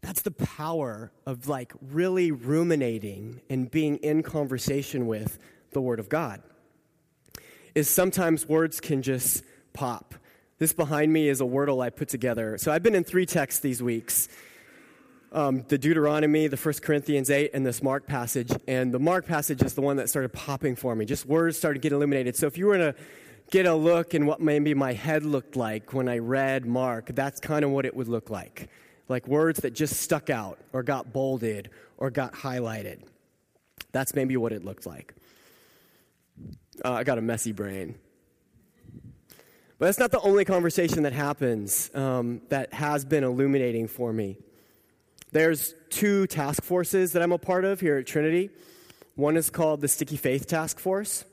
that's 0.00 0.22
the 0.22 0.30
power 0.30 1.10
of 1.26 1.48
like 1.48 1.72
really 1.80 2.30
ruminating 2.30 3.40
and 3.50 3.70
being 3.70 3.96
in 3.96 4.22
conversation 4.22 5.06
with 5.06 5.38
the 5.72 5.80
Word 5.80 6.00
of 6.00 6.08
God. 6.08 6.42
Is 7.74 7.88
sometimes 7.90 8.48
words 8.48 8.80
can 8.80 9.02
just 9.02 9.44
pop. 9.72 10.14
This 10.58 10.72
behind 10.72 11.12
me 11.12 11.28
is 11.28 11.40
a 11.40 11.44
wordle 11.44 11.82
I 11.82 11.90
put 11.90 12.08
together. 12.08 12.58
So 12.58 12.72
I've 12.72 12.82
been 12.82 12.94
in 12.94 13.04
three 13.04 13.26
texts 13.26 13.60
these 13.60 13.82
weeks. 13.82 14.28
Um, 15.30 15.64
the 15.68 15.78
Deuteronomy, 15.78 16.46
the 16.46 16.56
First 16.56 16.82
Corinthians 16.82 17.30
8, 17.30 17.50
and 17.54 17.64
this 17.64 17.82
Mark 17.82 18.06
passage. 18.06 18.50
And 18.66 18.92
the 18.92 18.98
Mark 18.98 19.26
passage 19.26 19.62
is 19.62 19.74
the 19.74 19.82
one 19.82 19.96
that 19.96 20.08
started 20.08 20.32
popping 20.32 20.74
for 20.74 20.94
me. 20.94 21.04
Just 21.04 21.26
words 21.26 21.56
started 21.56 21.82
getting 21.82 21.96
illuminated. 21.96 22.34
So 22.34 22.46
if 22.46 22.58
you 22.58 22.66
were 22.66 22.78
to 22.78 22.94
get 23.50 23.66
a 23.66 23.74
look 23.74 24.14
in 24.14 24.26
what 24.26 24.40
maybe 24.40 24.74
my 24.74 24.94
head 24.94 25.24
looked 25.24 25.54
like 25.54 25.92
when 25.92 26.08
I 26.08 26.18
read 26.18 26.66
Mark, 26.66 27.14
that's 27.14 27.40
kind 27.40 27.64
of 27.64 27.70
what 27.70 27.86
it 27.86 27.94
would 27.94 28.08
look 28.08 28.30
like 28.30 28.68
like 29.08 29.26
words 29.26 29.60
that 29.60 29.72
just 29.72 29.96
stuck 30.00 30.30
out 30.30 30.58
or 30.72 30.82
got 30.82 31.12
bolded 31.12 31.70
or 31.96 32.10
got 32.10 32.32
highlighted. 32.34 33.00
That's 33.92 34.14
maybe 34.14 34.36
what 34.36 34.52
it 34.52 34.64
looked 34.64 34.86
like. 34.86 35.14
Uh, 36.84 36.92
I 36.92 37.04
got 37.04 37.18
a 37.18 37.22
messy 37.22 37.52
brain. 37.52 37.96
But 39.78 39.86
that's 39.86 39.98
not 39.98 40.10
the 40.10 40.20
only 40.20 40.44
conversation 40.44 41.04
that 41.04 41.12
happens 41.12 41.90
um, 41.94 42.42
that 42.48 42.72
has 42.74 43.04
been 43.04 43.22
illuminating 43.22 43.86
for 43.86 44.12
me. 44.12 44.36
There's 45.30 45.74
two 45.88 46.26
task 46.26 46.64
forces 46.64 47.12
that 47.12 47.22
I'm 47.22 47.32
a 47.32 47.38
part 47.38 47.64
of 47.64 47.80
here 47.80 47.98
at 47.98 48.06
Trinity. 48.06 48.50
One 49.14 49.36
is 49.36 49.50
called 49.50 49.80
the 49.80 49.88
Sticky 49.88 50.16
Faith 50.16 50.46
Task 50.46 50.80
Force. 50.80 51.24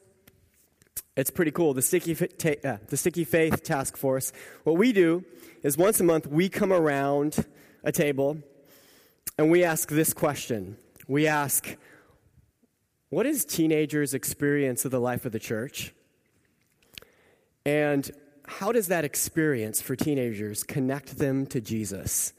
It's 1.15 1.31
pretty 1.31 1.51
cool. 1.51 1.73
The 1.73 1.81
Sticky, 1.81 2.13
ta- 2.13 2.69
uh, 2.69 2.77
the 2.87 2.97
Sticky 2.97 3.23
Faith 3.23 3.63
Task 3.63 3.97
Force. 3.97 4.31
What 4.63 4.77
we 4.77 4.91
do 4.91 5.23
is 5.63 5.77
once 5.77 5.99
a 5.99 6.03
month 6.03 6.27
we 6.27 6.49
come 6.49 6.71
around 6.71 7.45
a 7.83 7.91
table 7.91 8.37
and 9.39 9.49
we 9.49 9.63
ask 9.63 9.89
this 9.89 10.13
question. 10.13 10.77
We 11.07 11.25
ask, 11.25 11.77
what 13.09 13.25
is 13.25 13.43
teenagers' 13.43 14.13
experience 14.13 14.85
of 14.85 14.91
the 14.91 14.99
life 14.99 15.25
of 15.25 15.31
the 15.31 15.39
church? 15.39 15.93
And 17.65 18.11
how 18.47 18.71
does 18.71 18.87
that 18.87 19.05
experience 19.05 19.81
for 19.81 19.95
teenagers 19.95 20.63
connect 20.63 21.17
them 21.17 21.45
to 21.47 21.61
Jesus 21.61 22.33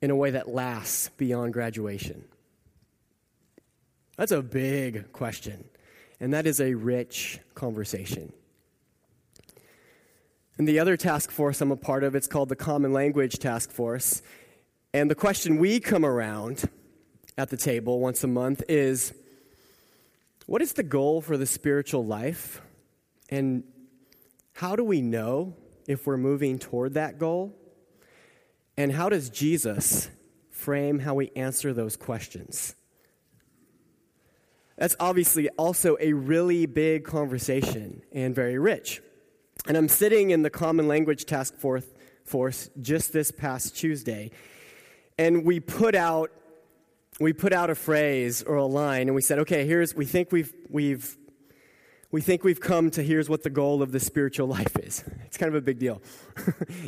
in 0.00 0.10
a 0.10 0.16
way 0.16 0.30
that 0.30 0.48
lasts 0.48 1.08
beyond 1.16 1.52
graduation? 1.52 2.24
That's 4.16 4.32
a 4.32 4.42
big 4.42 5.12
question, 5.12 5.64
and 6.20 6.32
that 6.34 6.46
is 6.46 6.60
a 6.60 6.74
rich 6.74 7.40
conversation. 7.54 8.32
And 10.58 10.68
the 10.68 10.78
other 10.78 10.96
task 10.96 11.30
force 11.30 11.60
I'm 11.60 11.72
a 11.72 11.76
part 11.76 12.04
of, 12.04 12.14
it's 12.14 12.26
called 12.26 12.48
the 12.48 12.56
Common 12.56 12.92
Language 12.92 13.38
Task 13.38 13.70
Force. 13.70 14.22
And 14.92 15.10
the 15.10 15.14
question 15.14 15.56
we 15.56 15.80
come 15.80 16.04
around 16.04 16.68
at 17.38 17.48
the 17.48 17.56
table 17.56 18.00
once 18.00 18.22
a 18.22 18.28
month 18.28 18.62
is 18.68 19.14
what 20.46 20.60
is 20.60 20.74
the 20.74 20.82
goal 20.82 21.22
for 21.22 21.38
the 21.38 21.46
spiritual 21.46 22.04
life? 22.04 22.60
And 23.30 23.64
how 24.52 24.76
do 24.76 24.84
we 24.84 25.00
know 25.00 25.56
if 25.86 26.06
we're 26.06 26.16
moving 26.16 26.58
toward 26.58 26.94
that 26.94 27.18
goal? 27.18 27.56
And 28.76 28.92
how 28.92 29.08
does 29.08 29.30
Jesus 29.30 30.08
frame 30.50 31.00
how 31.00 31.14
we 31.14 31.30
answer 31.36 31.72
those 31.72 31.96
questions? 31.96 32.74
That's 34.76 34.96
obviously 34.98 35.48
also 35.50 35.96
a 36.00 36.12
really 36.12 36.66
big 36.66 37.04
conversation 37.04 38.02
and 38.12 38.34
very 38.34 38.58
rich. 38.58 39.02
And 39.66 39.76
I'm 39.76 39.88
sitting 39.88 40.30
in 40.30 40.42
the 40.42 40.50
Common 40.50 40.88
Language 40.88 41.24
Task 41.26 41.54
Force 41.56 42.70
just 42.80 43.12
this 43.12 43.30
past 43.30 43.76
Tuesday, 43.76 44.30
and 45.18 45.44
we 45.44 45.60
put 45.60 45.94
out 45.94 46.30
we 47.20 47.32
put 47.32 47.52
out 47.52 47.70
a 47.70 47.74
phrase 47.74 48.42
or 48.42 48.56
a 48.56 48.64
line 48.64 49.02
and 49.02 49.14
we 49.14 49.20
said 49.20 49.38
okay 49.40 49.66
here's 49.66 49.94
we 49.94 50.06
think 50.06 50.32
we've 50.32 50.52
we've 50.70 51.16
we 52.12 52.20
think 52.20 52.44
we've 52.44 52.60
come 52.60 52.90
to 52.90 53.02
here's 53.02 53.28
what 53.28 53.42
the 53.42 53.50
goal 53.50 53.82
of 53.82 53.90
the 53.90 53.98
spiritual 53.98 54.46
life 54.46 54.76
is. 54.78 55.02
It's 55.32 55.38
kind 55.38 55.48
of 55.48 55.54
a 55.54 55.64
big 55.64 55.78
deal. 55.78 56.02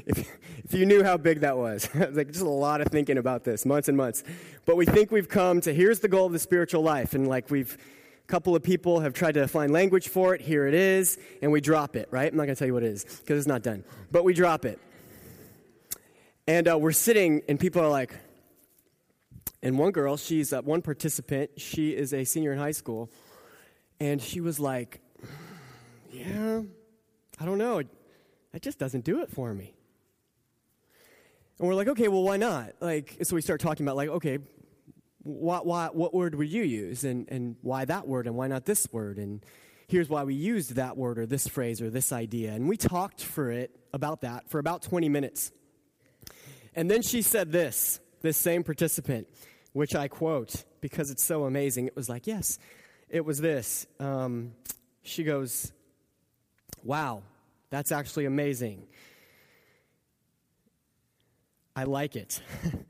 If, 0.06 0.28
if 0.64 0.74
you 0.74 0.84
knew 0.84 1.02
how 1.02 1.16
big 1.16 1.40
that 1.40 1.56
was 1.64 1.88
like 1.94 2.28
just 2.28 2.44
a 2.44 2.48
lot 2.48 2.82
of 2.82 2.88
thinking 2.88 3.16
about 3.16 3.42
this 3.42 3.64
months 3.64 3.88
and 3.88 3.96
months. 3.96 4.22
But 4.66 4.76
we 4.76 4.84
think 4.84 5.10
we've 5.10 5.28
come 5.28 5.62
to 5.62 5.74
here's 5.74 6.00
the 6.00 6.08
goal 6.08 6.26
of 6.26 6.32
the 6.32 6.38
spiritual 6.38 6.82
life 6.82 7.14
and 7.14 7.26
like 7.26 7.50
we've 7.50 7.76
a 8.22 8.26
couple 8.26 8.54
of 8.54 8.62
people 8.62 9.00
have 9.00 9.14
tried 9.14 9.32
to 9.32 9.48
find 9.48 9.72
language 9.72 10.08
for 10.08 10.34
it. 10.34 10.42
Here 10.42 10.66
it 10.66 10.74
is 10.74 11.18
and 11.40 11.50
we 11.50 11.62
drop 11.62 11.96
it 11.96 12.08
right? 12.10 12.30
I'm 12.30 12.36
not 12.36 12.44
going 12.44 12.54
to 12.54 12.58
tell 12.58 12.68
you 12.68 12.74
what 12.74 12.82
it 12.82 12.92
is 12.92 13.04
because 13.04 13.38
it's 13.38 13.48
not 13.48 13.62
done. 13.62 13.82
But 14.12 14.24
we 14.24 14.34
drop 14.34 14.66
it. 14.66 14.78
And 16.46 16.68
uh, 16.68 16.76
we're 16.76 16.92
sitting, 16.92 17.40
and 17.48 17.58
people 17.58 17.80
are 17.80 17.88
like, 17.88 18.14
and 19.62 19.78
one 19.78 19.92
girl, 19.92 20.18
she's 20.18 20.52
uh, 20.52 20.60
one 20.60 20.82
participant, 20.82 21.52
she 21.56 21.96
is 21.96 22.12
a 22.12 22.24
senior 22.24 22.52
in 22.52 22.58
high 22.58 22.72
school, 22.72 23.10
and 23.98 24.20
she 24.20 24.42
was 24.42 24.60
like, 24.60 25.00
Yeah, 26.14 26.62
I 27.40 27.44
don't 27.44 27.58
know. 27.58 27.82
That 28.52 28.62
just 28.62 28.78
doesn't 28.78 29.04
do 29.04 29.22
it 29.22 29.30
for 29.30 29.52
me. 29.52 29.74
And 31.58 31.68
we're 31.68 31.74
like, 31.74 31.88
okay, 31.88 32.08
well, 32.08 32.22
why 32.22 32.36
not? 32.36 32.74
Like, 32.80 33.18
so 33.22 33.34
we 33.34 33.42
start 33.42 33.60
talking 33.60 33.84
about, 33.84 33.96
like, 33.96 34.08
okay, 34.08 34.38
what, 35.24 35.66
what, 35.66 35.96
what 35.96 36.14
word 36.14 36.34
would 36.36 36.48
you 36.48 36.62
use? 36.62 37.02
And, 37.02 37.28
and 37.30 37.56
why 37.62 37.84
that 37.84 38.06
word? 38.06 38.26
And 38.26 38.36
why 38.36 38.46
not 38.46 38.64
this 38.64 38.86
word? 38.92 39.18
And 39.18 39.44
here's 39.88 40.08
why 40.08 40.22
we 40.22 40.34
used 40.34 40.76
that 40.76 40.96
word 40.96 41.18
or 41.18 41.26
this 41.26 41.48
phrase 41.48 41.82
or 41.82 41.90
this 41.90 42.12
idea. 42.12 42.52
And 42.52 42.68
we 42.68 42.76
talked 42.76 43.22
for 43.22 43.50
it 43.50 43.70
about 43.92 44.20
that 44.20 44.48
for 44.50 44.58
about 44.58 44.82
20 44.82 45.08
minutes. 45.08 45.50
And 46.76 46.90
then 46.90 47.02
she 47.02 47.22
said 47.22 47.50
this, 47.50 48.00
this 48.20 48.36
same 48.36 48.62
participant, 48.62 49.28
which 49.72 49.94
I 49.94 50.08
quote 50.08 50.64
because 50.80 51.10
it's 51.10 51.24
so 51.24 51.44
amazing. 51.44 51.86
It 51.86 51.96
was 51.96 52.08
like, 52.08 52.26
yes, 52.26 52.58
it 53.08 53.24
was 53.24 53.40
this. 53.40 53.86
Um, 53.98 54.52
she 55.02 55.24
goes, 55.24 55.72
wow, 56.84 57.22
that's 57.70 57.90
actually 57.90 58.26
amazing. 58.26 58.86
I 61.74 61.84
like 61.84 62.14
it. 62.14 62.40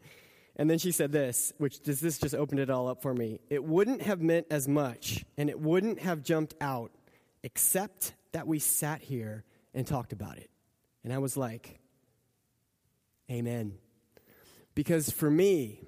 and 0.56 0.68
then 0.68 0.78
she 0.78 0.92
said 0.92 1.10
this, 1.10 1.52
which 1.56 1.80
this 1.80 2.18
just 2.18 2.34
opened 2.34 2.60
it 2.60 2.68
all 2.68 2.88
up 2.88 3.00
for 3.00 3.14
me. 3.14 3.40
It 3.48 3.64
wouldn't 3.64 4.02
have 4.02 4.20
meant 4.20 4.46
as 4.50 4.68
much 4.68 5.24
and 5.38 5.48
it 5.48 5.58
wouldn't 5.58 6.00
have 6.00 6.22
jumped 6.22 6.54
out 6.60 6.90
except 7.42 8.14
that 8.32 8.46
we 8.46 8.58
sat 8.58 9.00
here 9.00 9.44
and 9.72 9.86
talked 9.86 10.12
about 10.12 10.36
it. 10.36 10.50
And 11.02 11.12
I 11.12 11.18
was 11.18 11.36
like, 11.36 11.78
Amen. 13.30 13.74
Because 14.74 15.10
for 15.10 15.30
me, 15.30 15.80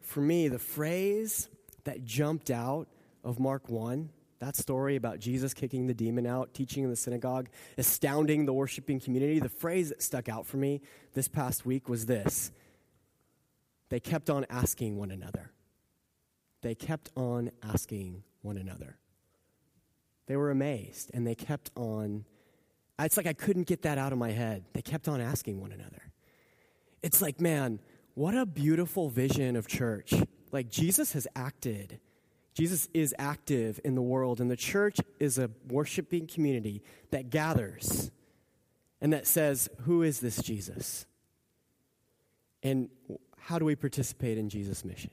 for 0.00 0.20
me, 0.20 0.48
the 0.48 0.58
phrase 0.58 1.48
that 1.84 2.04
jumped 2.04 2.50
out 2.50 2.88
of 3.22 3.38
Mark 3.38 3.68
1, 3.68 4.10
that 4.42 4.56
story 4.56 4.96
about 4.96 5.20
Jesus 5.20 5.54
kicking 5.54 5.86
the 5.86 5.94
demon 5.94 6.26
out, 6.26 6.52
teaching 6.52 6.82
in 6.82 6.90
the 6.90 6.96
synagogue, 6.96 7.48
astounding 7.78 8.44
the 8.44 8.52
worshiping 8.52 8.98
community, 8.98 9.38
the 9.38 9.48
phrase 9.48 9.90
that 9.90 10.02
stuck 10.02 10.28
out 10.28 10.46
for 10.46 10.56
me 10.56 10.80
this 11.14 11.28
past 11.28 11.64
week 11.64 11.88
was 11.88 12.06
this 12.06 12.50
they 13.88 14.00
kept 14.00 14.30
on 14.30 14.44
asking 14.50 14.96
one 14.96 15.12
another. 15.12 15.52
They 16.62 16.74
kept 16.74 17.10
on 17.14 17.52
asking 17.62 18.24
one 18.40 18.56
another. 18.56 18.96
They 20.26 20.36
were 20.36 20.50
amazed 20.50 21.12
and 21.14 21.24
they 21.24 21.36
kept 21.36 21.70
on. 21.76 22.24
It's 22.98 23.16
like 23.16 23.26
I 23.26 23.34
couldn't 23.34 23.68
get 23.68 23.82
that 23.82 23.96
out 23.96 24.12
of 24.12 24.18
my 24.18 24.32
head. 24.32 24.64
They 24.72 24.82
kept 24.82 25.06
on 25.06 25.20
asking 25.20 25.60
one 25.60 25.70
another. 25.70 26.10
It's 27.00 27.22
like, 27.22 27.40
man, 27.40 27.78
what 28.14 28.34
a 28.34 28.44
beautiful 28.44 29.08
vision 29.08 29.54
of 29.54 29.68
church. 29.68 30.14
Like, 30.50 30.68
Jesus 30.68 31.12
has 31.12 31.26
acted. 31.36 32.00
Jesus 32.54 32.88
is 32.92 33.14
active 33.18 33.80
in 33.84 33.94
the 33.94 34.02
world, 34.02 34.40
and 34.40 34.50
the 34.50 34.56
church 34.56 34.98
is 35.18 35.38
a 35.38 35.50
worshiping 35.68 36.26
community 36.26 36.82
that 37.10 37.30
gathers 37.30 38.10
and 39.00 39.12
that 39.12 39.26
says, 39.26 39.68
Who 39.82 40.02
is 40.02 40.20
this 40.20 40.42
Jesus? 40.42 41.06
And 42.62 42.88
how 43.38 43.58
do 43.58 43.64
we 43.64 43.74
participate 43.74 44.38
in 44.38 44.48
Jesus' 44.48 44.84
mission? 44.84 45.10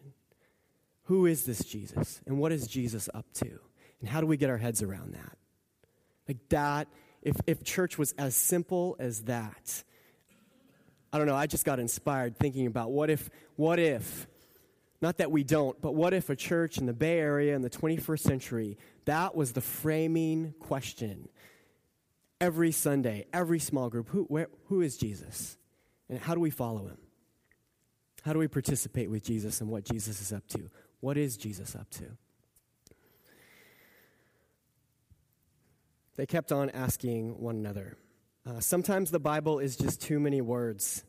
Who 1.05 1.25
is 1.25 1.45
this 1.45 1.63
Jesus? 1.63 2.21
And 2.27 2.37
what 2.37 2.51
is 2.51 2.67
Jesus 2.67 3.09
up 3.13 3.25
to? 3.35 3.59
And 3.99 4.09
how 4.09 4.21
do 4.21 4.27
we 4.27 4.37
get 4.37 4.49
our 4.49 4.57
heads 4.57 4.83
around 4.83 5.15
that? 5.15 5.37
Like 6.27 6.37
that, 6.49 6.87
if, 7.23 7.35
if 7.47 7.63
church 7.63 7.97
was 7.97 8.13
as 8.17 8.35
simple 8.35 8.95
as 8.99 9.23
that, 9.23 9.83
I 11.11 11.17
don't 11.17 11.25
know, 11.25 11.35
I 11.35 11.47
just 11.47 11.65
got 11.65 11.79
inspired 11.79 12.37
thinking 12.37 12.67
about 12.67 12.91
what 12.91 13.09
if, 13.09 13.29
what 13.55 13.79
if, 13.79 14.27
not 15.01 15.17
that 15.17 15.31
we 15.31 15.43
don't, 15.43 15.81
but 15.81 15.95
what 15.95 16.13
if 16.13 16.29
a 16.29 16.35
church 16.35 16.77
in 16.77 16.85
the 16.85 16.93
Bay 16.93 17.19
Area 17.19 17.55
in 17.55 17.61
the 17.61 17.69
21st 17.69 18.19
century, 18.19 18.77
that 19.05 19.35
was 19.35 19.53
the 19.53 19.61
framing 19.61 20.53
question 20.59 21.29
every 22.41 22.71
Sunday, 22.71 23.25
every 23.31 23.59
small 23.59 23.89
group 23.89 24.09
who, 24.09 24.23
where, 24.23 24.47
who 24.65 24.81
is 24.81 24.97
Jesus? 24.97 25.57
And 26.09 26.19
how 26.19 26.33
do 26.33 26.41
we 26.41 26.49
follow 26.49 26.87
him? 26.87 26.97
How 28.23 28.33
do 28.33 28.39
we 28.39 28.47
participate 28.47 29.09
with 29.09 29.23
Jesus 29.23 29.61
and 29.61 29.69
what 29.69 29.85
Jesus 29.85 30.21
is 30.21 30.33
up 30.33 30.47
to? 30.49 30.69
What 30.99 31.17
is 31.17 31.37
Jesus 31.37 31.75
up 31.75 31.89
to? 31.91 32.05
They 36.17 36.25
kept 36.25 36.51
on 36.51 36.69
asking 36.71 37.39
one 37.39 37.55
another. 37.55 37.95
Uh, 38.45 38.59
sometimes 38.59 39.11
the 39.11 39.19
Bible 39.19 39.59
is 39.59 39.77
just 39.77 40.01
too 40.01 40.19
many 40.19 40.41
words. 40.41 41.05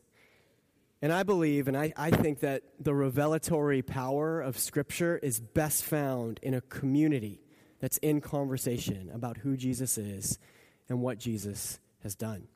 And 1.01 1.11
I 1.11 1.23
believe, 1.23 1.67
and 1.67 1.75
I, 1.75 1.93
I 1.97 2.11
think 2.11 2.41
that 2.41 2.61
the 2.79 2.93
revelatory 2.93 3.81
power 3.81 4.39
of 4.39 4.57
Scripture 4.57 5.17
is 5.17 5.39
best 5.39 5.83
found 5.83 6.39
in 6.43 6.53
a 6.53 6.61
community 6.61 7.41
that's 7.79 7.97
in 7.97 8.21
conversation 8.21 9.09
about 9.11 9.37
who 9.37 9.57
Jesus 9.57 9.97
is 9.97 10.37
and 10.87 11.01
what 11.01 11.17
Jesus 11.17 11.79
has 12.03 12.13
done. 12.13 12.47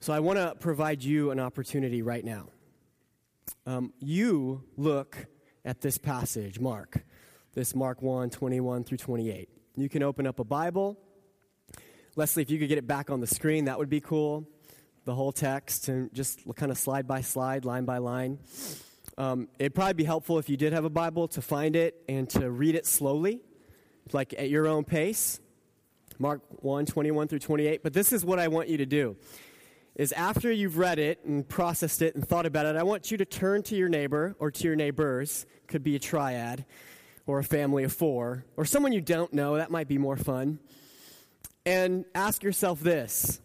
So 0.00 0.12
I 0.12 0.20
want 0.20 0.38
to 0.38 0.54
provide 0.60 1.02
you 1.02 1.30
an 1.30 1.40
opportunity 1.40 2.02
right 2.02 2.24
now. 2.24 2.48
Um, 3.64 3.94
you 3.98 4.64
look 4.76 5.26
at 5.64 5.80
this 5.80 5.96
passage, 5.96 6.60
Mark, 6.60 7.04
this 7.54 7.74
Mark 7.74 8.02
1 8.02 8.28
21 8.28 8.84
through 8.84 8.98
28. 8.98 9.48
You 9.76 9.88
can 9.88 10.02
open 10.02 10.26
up 10.26 10.38
a 10.38 10.44
Bible. 10.44 10.98
Leslie, 12.14 12.42
if 12.42 12.50
you 12.50 12.58
could 12.58 12.68
get 12.68 12.78
it 12.78 12.86
back 12.86 13.10
on 13.10 13.20
the 13.20 13.26
screen, 13.26 13.64
that 13.64 13.78
would 13.78 13.90
be 13.90 14.00
cool. 14.00 14.46
The 15.06 15.14
whole 15.14 15.32
text 15.32 15.88
and 15.88 16.12
just 16.12 16.42
kind 16.56 16.70
of 16.70 16.76
slide 16.76 17.08
by 17.08 17.22
slide, 17.22 17.64
line 17.64 17.86
by 17.86 17.98
line. 17.98 18.38
Um, 19.16 19.48
it'd 19.58 19.74
probably 19.74 19.94
be 19.94 20.04
helpful 20.04 20.38
if 20.38 20.50
you 20.50 20.58
did 20.58 20.74
have 20.74 20.84
a 20.84 20.90
Bible 20.90 21.28
to 21.28 21.40
find 21.40 21.74
it 21.74 22.02
and 22.08 22.28
to 22.30 22.50
read 22.50 22.74
it 22.74 22.84
slowly, 22.84 23.40
like 24.12 24.34
at 24.36 24.50
your 24.50 24.66
own 24.66 24.84
pace. 24.84 25.40
Mark 26.18 26.42
1 26.62 26.86
21 26.86 27.28
through 27.28 27.38
28. 27.38 27.82
But 27.82 27.94
this 27.94 28.12
is 28.12 28.24
what 28.24 28.38
I 28.38 28.48
want 28.48 28.68
you 28.68 28.76
to 28.76 28.86
do 28.86 29.16
is 29.96 30.12
after 30.12 30.52
you've 30.52 30.76
read 30.76 30.98
it 30.98 31.24
and 31.24 31.48
processed 31.48 32.02
it 32.02 32.14
and 32.14 32.26
thought 32.26 32.44
about 32.44 32.66
it, 32.66 32.76
I 32.76 32.82
want 32.82 33.10
you 33.10 33.16
to 33.16 33.24
turn 33.24 33.62
to 33.64 33.74
your 33.74 33.88
neighbor 33.88 34.36
or 34.38 34.50
to 34.50 34.64
your 34.64 34.76
neighbors, 34.76 35.46
could 35.66 35.82
be 35.82 35.96
a 35.96 35.98
triad 35.98 36.66
or 37.26 37.38
a 37.38 37.44
family 37.44 37.82
of 37.82 37.92
four, 37.92 38.44
or 38.56 38.64
someone 38.64 38.92
you 38.92 39.00
don't 39.00 39.32
know, 39.32 39.56
that 39.56 39.70
might 39.70 39.88
be 39.88 39.98
more 39.98 40.16
fun, 40.16 40.60
and 41.64 42.04
ask 42.14 42.42
yourself 42.42 42.78
this 42.80 43.40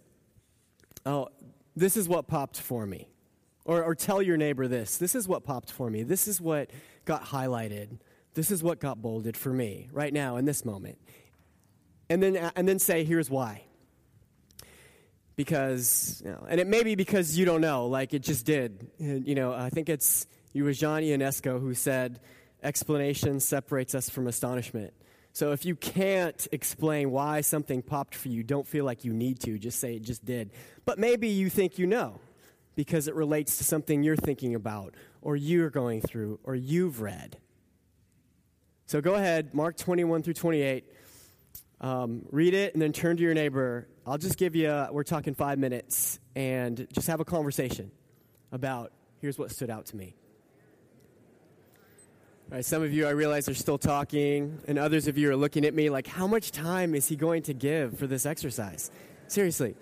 Oh, 1.05 1.29
this 1.75 1.97
is 1.97 2.07
what 2.07 2.27
popped 2.27 2.59
for 2.59 2.85
me. 2.85 3.07
Or, 3.63 3.83
or 3.83 3.93
tell 3.93 4.23
your 4.23 4.37
neighbor 4.37 4.67
this 4.67 4.97
this 4.97 5.13
is 5.13 5.27
what 5.27 5.43
popped 5.43 5.71
for 5.71 5.89
me. 5.89 6.03
This 6.03 6.27
is 6.27 6.41
what 6.41 6.71
got 7.05 7.23
highlighted. 7.23 7.99
This 8.33 8.49
is 8.49 8.63
what 8.63 8.79
got 8.79 9.01
bolded 9.01 9.37
for 9.37 9.53
me 9.53 9.89
right 9.91 10.13
now 10.13 10.37
in 10.37 10.45
this 10.45 10.65
moment. 10.65 10.97
And 12.09 12.23
then, 12.23 12.51
and 12.55 12.67
then 12.67 12.79
say, 12.79 13.03
here's 13.03 13.29
why 13.29 13.63
because, 15.35 16.21
you 16.23 16.31
know, 16.31 16.45
and 16.47 16.59
it 16.59 16.67
may 16.67 16.83
be 16.83 16.93
because 16.93 17.35
you 17.37 17.45
don't 17.45 17.61
know, 17.61 17.87
like 17.87 18.13
it 18.13 18.19
just 18.19 18.45
did. 18.45 18.91
You 18.99 19.33
know, 19.33 19.53
I 19.53 19.69
think 19.69 19.89
it's 19.89 20.27
you 20.53 20.65
was 20.65 20.77
John 20.77 21.01
Ionesco 21.01 21.59
who 21.59 21.73
said, 21.73 22.19
explanation 22.61 23.39
separates 23.39 23.95
us 23.95 24.07
from 24.07 24.27
astonishment. 24.27 24.93
So 25.33 25.51
if 25.51 25.65
you 25.65 25.75
can't 25.75 26.47
explain 26.51 27.11
why 27.11 27.41
something 27.41 27.81
popped 27.81 28.15
for 28.15 28.27
you, 28.27 28.43
don't 28.43 28.67
feel 28.67 28.83
like 28.83 29.05
you 29.05 29.13
need 29.13 29.39
to. 29.41 29.57
Just 29.57 29.79
say 29.79 29.95
it 29.95 30.01
just 30.01 30.25
did. 30.25 30.51
But 30.85 30.99
maybe 30.99 31.29
you 31.29 31.49
think 31.49 31.79
you 31.79 31.87
know 31.87 32.19
because 32.75 33.07
it 33.07 33.15
relates 33.15 33.57
to 33.57 33.63
something 33.63 34.03
you're 34.03 34.15
thinking 34.15 34.55
about 34.55 34.95
or 35.21 35.35
you're 35.35 35.69
going 35.69 36.01
through 36.01 36.39
or 36.43 36.55
you've 36.55 37.01
read. 37.01 37.37
So 38.87 38.99
go 38.99 39.15
ahead, 39.15 39.53
Mark 39.53 39.77
21 39.77 40.23
through 40.23 40.33
28. 40.33 40.83
Um, 41.79 42.25
read 42.31 42.53
it 42.53 42.73
and 42.73 42.81
then 42.81 42.91
turn 42.91 43.17
to 43.17 43.23
your 43.23 43.33
neighbor. 43.33 43.87
I'll 44.05 44.17
just 44.17 44.37
give 44.37 44.55
you, 44.55 44.69
a, 44.69 44.89
we're 44.91 45.03
talking 45.03 45.33
five 45.33 45.57
minutes, 45.57 46.19
and 46.35 46.87
just 46.91 47.07
have 47.07 47.19
a 47.19 47.25
conversation 47.25 47.91
about 48.51 48.91
here's 49.19 49.39
what 49.39 49.51
stood 49.51 49.69
out 49.69 49.85
to 49.87 49.95
me. 49.95 50.15
Right, 52.51 52.65
some 52.65 52.83
of 52.83 52.91
you, 52.91 53.07
I 53.07 53.11
realize, 53.11 53.47
are 53.47 53.53
still 53.53 53.77
talking, 53.77 54.59
and 54.67 54.77
others 54.77 55.07
of 55.07 55.17
you 55.17 55.31
are 55.31 55.37
looking 55.37 55.63
at 55.63 55.73
me 55.73 55.89
like, 55.89 56.05
how 56.05 56.27
much 56.27 56.51
time 56.51 56.95
is 56.95 57.07
he 57.07 57.15
going 57.15 57.43
to 57.43 57.53
give 57.53 57.97
for 57.97 58.07
this 58.07 58.25
exercise? 58.25 58.91
Seriously. 59.29 59.73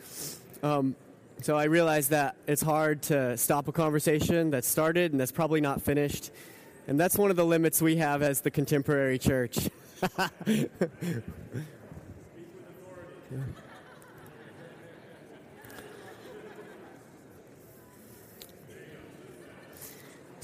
Um, 0.61 0.95
so 1.41 1.57
I 1.57 1.63
realize 1.63 2.09
that 2.09 2.35
it's 2.45 2.61
hard 2.61 3.01
to 3.03 3.37
stop 3.37 3.69
a 3.69 3.71
conversation 3.71 4.51
that's 4.51 4.67
started 4.67 5.13
and 5.13 5.19
that's 5.19 5.31
probably 5.31 5.61
not 5.61 5.81
finished. 5.81 6.29
And 6.87 6.99
that's 6.99 7.17
one 7.17 7.31
of 7.31 7.37
the 7.37 7.45
limits 7.45 7.81
we 7.81 7.95
have 7.95 8.21
as 8.21 8.41
the 8.41 8.51
contemporary 8.51 9.17
church. 9.17 9.57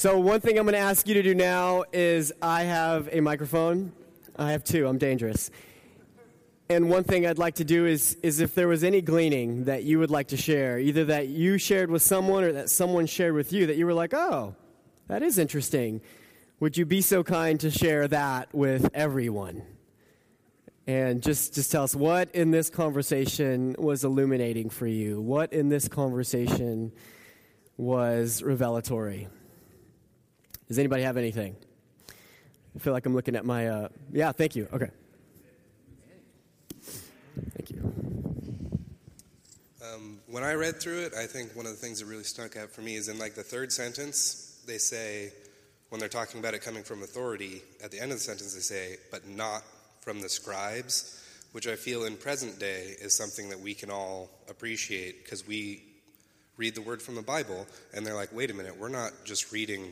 So, 0.06 0.20
one 0.20 0.40
thing 0.40 0.60
I'm 0.60 0.66
going 0.66 0.74
to 0.74 0.78
ask 0.78 1.08
you 1.08 1.16
to 1.16 1.24
do 1.24 1.34
now 1.34 1.84
is 1.92 2.32
I 2.40 2.62
have 2.62 3.10
a 3.12 3.22
microphone. 3.22 3.92
I 4.36 4.52
have 4.52 4.64
two, 4.64 4.88
I'm 4.88 5.00
dangerous. 5.00 5.50
And 6.70 6.92
one 6.92 7.04
thing 7.04 7.26
I'd 7.26 7.40
like 7.40 7.56
to 7.56 7.64
do 7.64 7.88
is, 7.88 8.14
is 8.22 8.40
if 8.40 8.54
there 8.54 8.68
was 8.68 8.84
any 8.84 9.02
gleaning 9.02 9.64
that 9.64 9.84
you 9.84 9.98
would 9.98 10.12
like 10.12 10.28
to 10.28 10.38
share, 10.38 10.78
either 10.78 11.06
that 11.06 11.30
you 11.30 11.58
shared 11.58 11.90
with 11.90 12.04
someone 12.04 12.44
or 12.44 12.52
that 12.52 12.70
someone 12.70 13.08
shared 13.08 13.34
with 13.34 13.52
you, 13.52 13.66
that 13.66 13.78
you 13.78 13.88
were 13.88 13.96
like, 13.96 14.14
oh, 14.14 14.56
that 15.08 15.24
is 15.24 15.40
interesting, 15.40 16.02
would 16.60 16.78
you 16.78 16.86
be 16.86 17.02
so 17.02 17.24
kind 17.24 17.60
to 17.62 17.72
share 17.72 18.08
that 18.08 18.54
with 18.54 18.88
everyone? 18.94 19.64
and 20.86 21.24
just, 21.24 21.56
just 21.56 21.72
tell 21.72 21.82
us 21.82 21.96
what 21.96 22.30
in 22.36 22.52
this 22.52 22.70
conversation 22.70 23.76
was 23.80 24.04
illuminating 24.04 24.70
for 24.70 24.86
you. 24.86 25.20
What 25.20 25.52
in 25.52 25.70
this 25.70 25.88
conversation 25.88 26.92
was 27.76 28.44
revelatory? 28.44 29.30
Does 30.68 30.80
anybody 30.80 31.04
have 31.04 31.18
anything? 31.18 31.56
I 32.76 32.80
feel 32.80 32.94
like 32.94 33.06
I'm 33.06 33.14
looking 33.14 33.36
at 33.36 33.46
my. 33.46 33.68
Uh, 33.68 33.90
yeah, 34.12 34.32
thank 34.32 34.56
you. 34.56 34.68
Okay. 34.74 34.90
Thank 37.56 37.72
you. 37.72 37.94
Um, 39.84 40.20
when 40.28 40.44
I 40.44 40.54
read 40.54 40.82
through 40.82 41.02
it, 41.02 41.14
I 41.14 41.26
think 41.26 41.56
one 41.56 41.66
of 41.66 41.72
the 41.72 41.78
things 41.78 42.00
that 42.00 42.08
really 42.08 42.24
stuck 42.24 42.58
out 42.58 42.72
for 42.72 42.82
me 42.82 42.96
is 42.96 43.08
in 43.08 43.20
like 43.20 43.36
the 43.36 43.44
third 43.44 43.72
sentence, 43.72 44.62
they 44.66 44.78
say, 44.78 45.32
when 45.90 46.00
they're 46.00 46.10
talking 46.10 46.40
about 46.40 46.54
it 46.54 46.62
coming 46.62 46.84
from 46.84 47.04
authority, 47.04 47.62
at 47.84 47.92
the 47.92 48.00
end 48.00 48.12
of 48.12 48.18
the 48.18 48.24
sentence 48.24 48.54
they 48.54 48.60
say, 48.60 48.98
but 49.12 49.28
not 49.28 49.64
from 50.02 50.20
the 50.20 50.30
scribes, 50.30 51.22
which 51.52 51.68
I 51.68 51.76
feel 51.76 52.06
in 52.06 52.18
present 52.18 52.60
day 52.60 52.96
is 53.00 53.16
something 53.16 53.50
that 53.50 53.60
we 53.60 53.74
can 53.74 53.90
all 53.90 54.30
appreciate 54.50 55.24
because 55.24 55.48
we 55.48 55.84
read 56.58 56.76
the 56.76 56.82
word 56.82 57.02
from 57.02 57.16
the 57.16 57.22
Bible 57.22 57.66
and 57.94 58.06
they're 58.06 58.16
like, 58.16 58.34
wait 58.34 58.52
a 58.52 58.54
minute, 58.54 58.78
we're 58.78 58.90
not 58.90 59.12
just 59.24 59.52
reading 59.52 59.92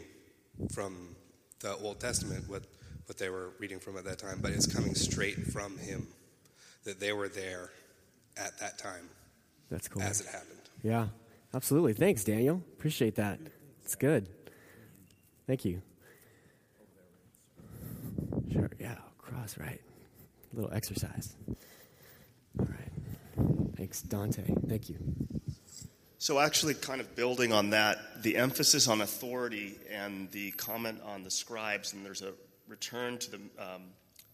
from 0.72 1.16
the 1.60 1.76
Old 1.78 2.00
Testament, 2.00 2.48
what, 2.50 2.64
what 3.06 3.18
they 3.18 3.30
were 3.30 3.52
reading 3.60 3.80
from 3.80 3.98
at 3.98 4.06
that 4.06 4.20
time, 4.20 4.40
but 4.42 4.52
it's 4.52 4.68
coming 4.68 4.96
straight 4.96 5.48
from 5.48 5.78
Him, 5.78 6.08
that 6.84 7.00
they 7.00 7.14
were 7.14 7.30
there 7.30 7.72
at 8.38 8.58
that 8.60 8.78
time. 8.78 9.10
That's 9.70 9.88
cool. 9.88 10.02
As 10.02 10.22
it 10.22 10.28
happened. 10.28 10.60
Yeah, 10.84 11.08
absolutely. 11.54 11.94
Thanks, 11.94 12.24
Daniel. 12.24 12.62
Appreciate 12.74 13.16
that. 13.16 13.40
It's 13.84 13.96
good. 13.96 14.30
Thank 15.48 15.66
you. 15.66 15.82
Sure, 18.52 18.70
yeah, 18.80 18.96
cross, 19.18 19.58
right 19.58 19.82
A 20.52 20.56
little 20.56 20.74
exercise. 20.74 21.36
All 22.60 22.68
right. 22.68 23.76
Thanks, 23.76 24.02
Dante. 24.02 24.44
Thank 24.68 24.90
you. 24.90 24.98
So, 26.24 26.40
actually, 26.40 26.76
kind 26.76 27.02
of 27.02 27.18
building 27.18 27.52
on 27.52 27.72
that, 27.72 28.24
the 28.24 28.38
emphasis 28.38 28.88
on 28.88 29.02
authority 29.02 29.78
and 29.92 30.32
the 30.32 30.52
comment 30.52 31.02
on 31.06 31.22
the 31.22 31.30
scribes, 31.30 31.92
and 31.92 32.06
there's 32.06 32.22
a 32.22 32.32
return 32.70 33.18
to 33.18 33.32
the 33.32 33.38
um, 33.60 33.82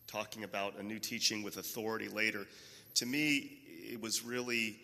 talking 0.06 0.44
about 0.44 0.78
a 0.78 0.84
new 0.84 1.00
teaching 1.00 1.42
with 1.42 1.58
authority 1.58 2.08
later. 2.08 2.46
To 2.94 3.08
me, 3.08 3.58
it 3.66 4.00
was 4.00 4.24
really 4.24 4.80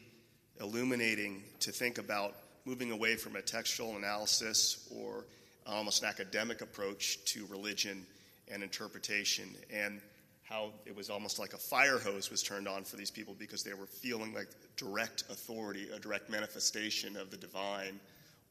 illuminating 0.59 1.43
to 1.59 1.71
think 1.71 1.99
about 1.99 2.33
moving 2.65 2.89
away 2.89 3.17
from 3.17 3.35
a 3.35 3.41
textual 3.43 3.97
analysis 3.97 4.89
or 4.91 5.25
almost 5.67 6.01
an 6.01 6.09
academic 6.09 6.61
approach 6.61 7.23
to 7.25 7.45
religion 7.51 8.03
and 8.51 8.63
interpretation, 8.63 9.55
and 9.71 10.01
how 10.45 10.69
it 10.85 10.95
was 10.95 11.09
almost 11.09 11.39
like 11.39 11.53
a 11.53 11.57
fire 11.57 11.97
hose 11.97 12.29
was 12.29 12.43
turned 12.43 12.67
on 12.67 12.83
for 12.83 12.97
these 12.97 13.09
people 13.09 13.35
because 13.37 13.63
they 13.63 13.73
were 13.73 13.87
feeling 13.87 14.33
like 14.33 14.47
direct 14.77 15.23
authority, 15.29 15.87
a 15.93 15.99
direct 15.99 16.29
manifestation 16.29 17.17
of 17.17 17.31
the 17.31 17.37
divine 17.37 17.99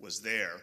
was 0.01 0.21
there. 0.21 0.57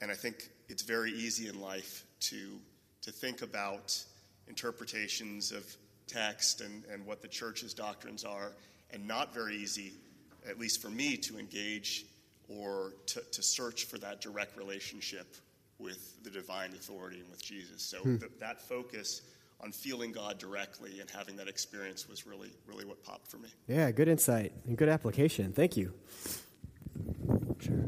And 0.00 0.10
I 0.10 0.14
think 0.14 0.50
it's 0.68 0.82
very 0.82 1.12
easy 1.12 1.48
in 1.48 1.60
life 1.60 2.04
to, 2.22 2.58
to 3.02 3.12
think 3.12 3.42
about 3.42 4.04
interpretations 4.48 5.52
of 5.52 5.64
text 6.08 6.60
and, 6.60 6.82
and 6.92 7.06
what 7.06 7.22
the 7.22 7.28
church's 7.28 7.72
doctrines 7.72 8.24
are, 8.24 8.52
and 8.90 9.06
not 9.06 9.32
very 9.32 9.56
easy, 9.56 9.92
at 10.48 10.58
least 10.58 10.82
for 10.82 10.90
me, 10.90 11.16
to 11.18 11.38
engage 11.38 12.04
or 12.48 12.92
to, 13.06 13.22
to 13.30 13.42
search 13.42 13.84
for 13.84 13.98
that 13.98 14.20
direct 14.20 14.56
relationship 14.56 15.36
with 15.78 16.22
the 16.24 16.30
divine 16.30 16.72
authority 16.72 17.20
and 17.20 17.30
with 17.30 17.42
Jesus. 17.42 17.82
So 17.82 17.98
hmm. 17.98 18.16
th- 18.16 18.32
that 18.40 18.60
focus 18.60 19.22
on 19.64 19.72
feeling 19.72 20.12
God 20.12 20.38
directly 20.38 21.00
and 21.00 21.10
having 21.10 21.36
that 21.36 21.48
experience 21.48 22.06
was 22.06 22.26
really, 22.26 22.50
really 22.66 22.84
what 22.84 23.02
popped 23.02 23.28
for 23.28 23.38
me. 23.38 23.48
Yeah, 23.66 23.90
good 23.90 24.08
insight 24.08 24.52
and 24.66 24.76
good 24.76 24.90
application. 24.90 25.52
Thank 25.52 25.76
you. 25.76 25.94
Sure. 27.60 27.86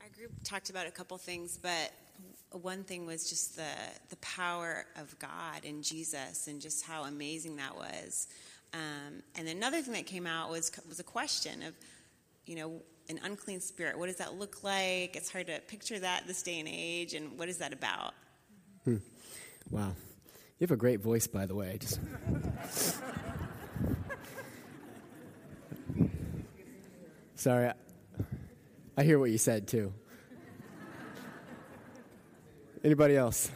Our 0.00 0.08
group 0.16 0.32
talked 0.44 0.70
about 0.70 0.86
a 0.86 0.90
couple 0.90 1.18
things, 1.18 1.58
but 1.60 1.92
one 2.52 2.84
thing 2.84 3.04
was 3.04 3.28
just 3.28 3.56
the 3.56 3.68
the 4.08 4.16
power 4.16 4.86
of 4.96 5.16
God 5.18 5.66
and 5.66 5.84
Jesus 5.84 6.46
and 6.46 6.58
just 6.58 6.86
how 6.86 7.04
amazing 7.04 7.56
that 7.56 7.76
was. 7.76 8.28
Um, 8.72 9.22
and 9.36 9.46
another 9.46 9.82
thing 9.82 9.92
that 9.92 10.06
came 10.06 10.26
out 10.26 10.50
was 10.50 10.72
was 10.88 11.00
a 11.00 11.04
question 11.04 11.62
of, 11.62 11.74
you 12.46 12.56
know, 12.56 12.80
an 13.10 13.20
unclean 13.24 13.60
spirit. 13.60 13.98
What 13.98 14.06
does 14.06 14.16
that 14.16 14.38
look 14.38 14.64
like? 14.64 15.16
It's 15.16 15.30
hard 15.30 15.48
to 15.48 15.60
picture 15.68 15.98
that 15.98 16.26
this 16.26 16.42
day 16.42 16.60
and 16.60 16.68
age. 16.70 17.12
And 17.12 17.38
what 17.38 17.50
is 17.50 17.58
that 17.58 17.74
about? 17.74 18.14
Hmm. 18.86 18.98
Wow. 19.68 19.96
You 20.58 20.64
have 20.64 20.70
a 20.70 20.76
great 20.76 21.00
voice, 21.00 21.26
by 21.26 21.44
the 21.44 21.56
way. 21.56 21.76
Just. 21.80 21.98
Sorry. 27.34 27.72
I 28.96 29.02
hear 29.02 29.18
what 29.18 29.32
you 29.32 29.38
said, 29.38 29.66
too. 29.66 29.92
Anybody 32.84 33.16
else? 33.16 33.50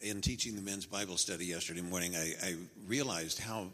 In 0.00 0.22
teaching 0.22 0.56
the 0.56 0.62
men's 0.62 0.86
Bible 0.86 1.18
study 1.18 1.44
yesterday 1.44 1.82
morning, 1.82 2.16
I, 2.16 2.32
I 2.42 2.54
realized 2.86 3.40
how 3.40 3.66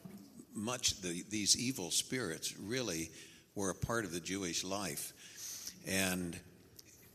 much 0.54 1.00
the, 1.00 1.24
these 1.30 1.58
evil 1.58 1.90
spirits 1.90 2.54
really 2.58 3.10
were 3.54 3.70
a 3.70 3.74
part 3.74 4.04
of 4.04 4.12
the 4.12 4.20
Jewish 4.20 4.64
life. 4.64 5.12
And 5.86 6.38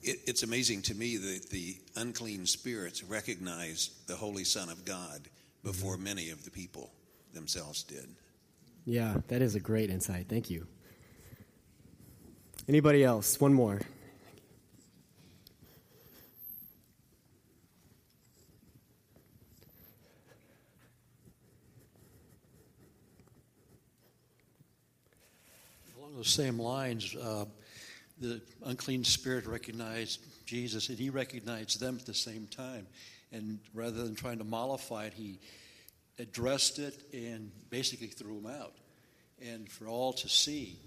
it, 0.02 0.20
it's 0.28 0.44
amazing 0.44 0.84
to 0.84 0.96
me 0.96 1.18
that 1.18 1.50
the 1.50 1.78
unclean 1.96 2.46
spirits 2.46 3.04
recognized 3.04 4.08
the 4.08 4.16
Holy 4.16 4.44
Son 4.44 4.70
of 4.70 4.86
God 4.86 5.22
before 5.64 5.96
mm-hmm. 5.96 6.04
many 6.04 6.30
of 6.30 6.44
the 6.44 6.52
people 6.52 6.92
themselves 7.34 7.84
did. 7.84 8.08
Yeah, 8.86 9.16
that 9.28 9.42
is 9.42 9.56
a 9.56 9.60
great 9.60 9.90
insight. 9.90 10.28
Thank 10.30 10.50
you. 10.50 10.68
Anybody 12.68 13.04
else? 13.04 13.40
One 13.40 13.54
more. 13.54 13.82
Those 26.16 26.30
same 26.30 26.58
lines, 26.58 27.14
uh, 27.14 27.44
the 28.22 28.42
unclean 28.64 29.04
spirit 29.04 29.46
recognized 29.46 30.22
Jesus 30.46 30.88
and 30.88 30.98
he 30.98 31.10
recognized 31.10 31.82
them 31.82 31.98
at 32.00 32.06
the 32.06 32.14
same 32.14 32.48
time. 32.48 32.88
And 33.34 33.60
rather 33.74 34.02
than 34.04 34.16
trying 34.16 34.38
to 34.38 34.46
mollify 34.46 35.06
it, 35.06 35.14
he 35.14 35.40
addressed 36.18 36.80
it 36.80 36.96
and 37.14 37.52
basically 37.70 38.08
threw 38.08 38.38
him 38.38 38.46
out. 38.46 38.76
And 39.42 39.70
for 39.70 39.88
all 39.88 40.14
to 40.14 40.30
see 40.30 40.78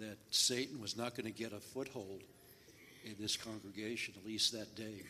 that 0.00 0.18
Satan 0.30 0.78
was 0.82 0.98
not 0.98 1.16
going 1.16 1.32
to 1.32 1.38
get 1.38 1.54
a 1.54 1.60
foothold 1.60 2.20
in 3.06 3.14
this 3.18 3.38
congregation, 3.38 4.12
at 4.18 4.26
least 4.26 4.52
that 4.52 4.74
day. 4.74 5.02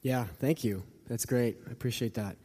Yeah, 0.00 0.24
thank 0.38 0.64
you. 0.64 0.82
That's 1.08 1.26
great. 1.26 1.58
I 1.68 1.72
appreciate 1.72 2.14
that. 2.14 2.36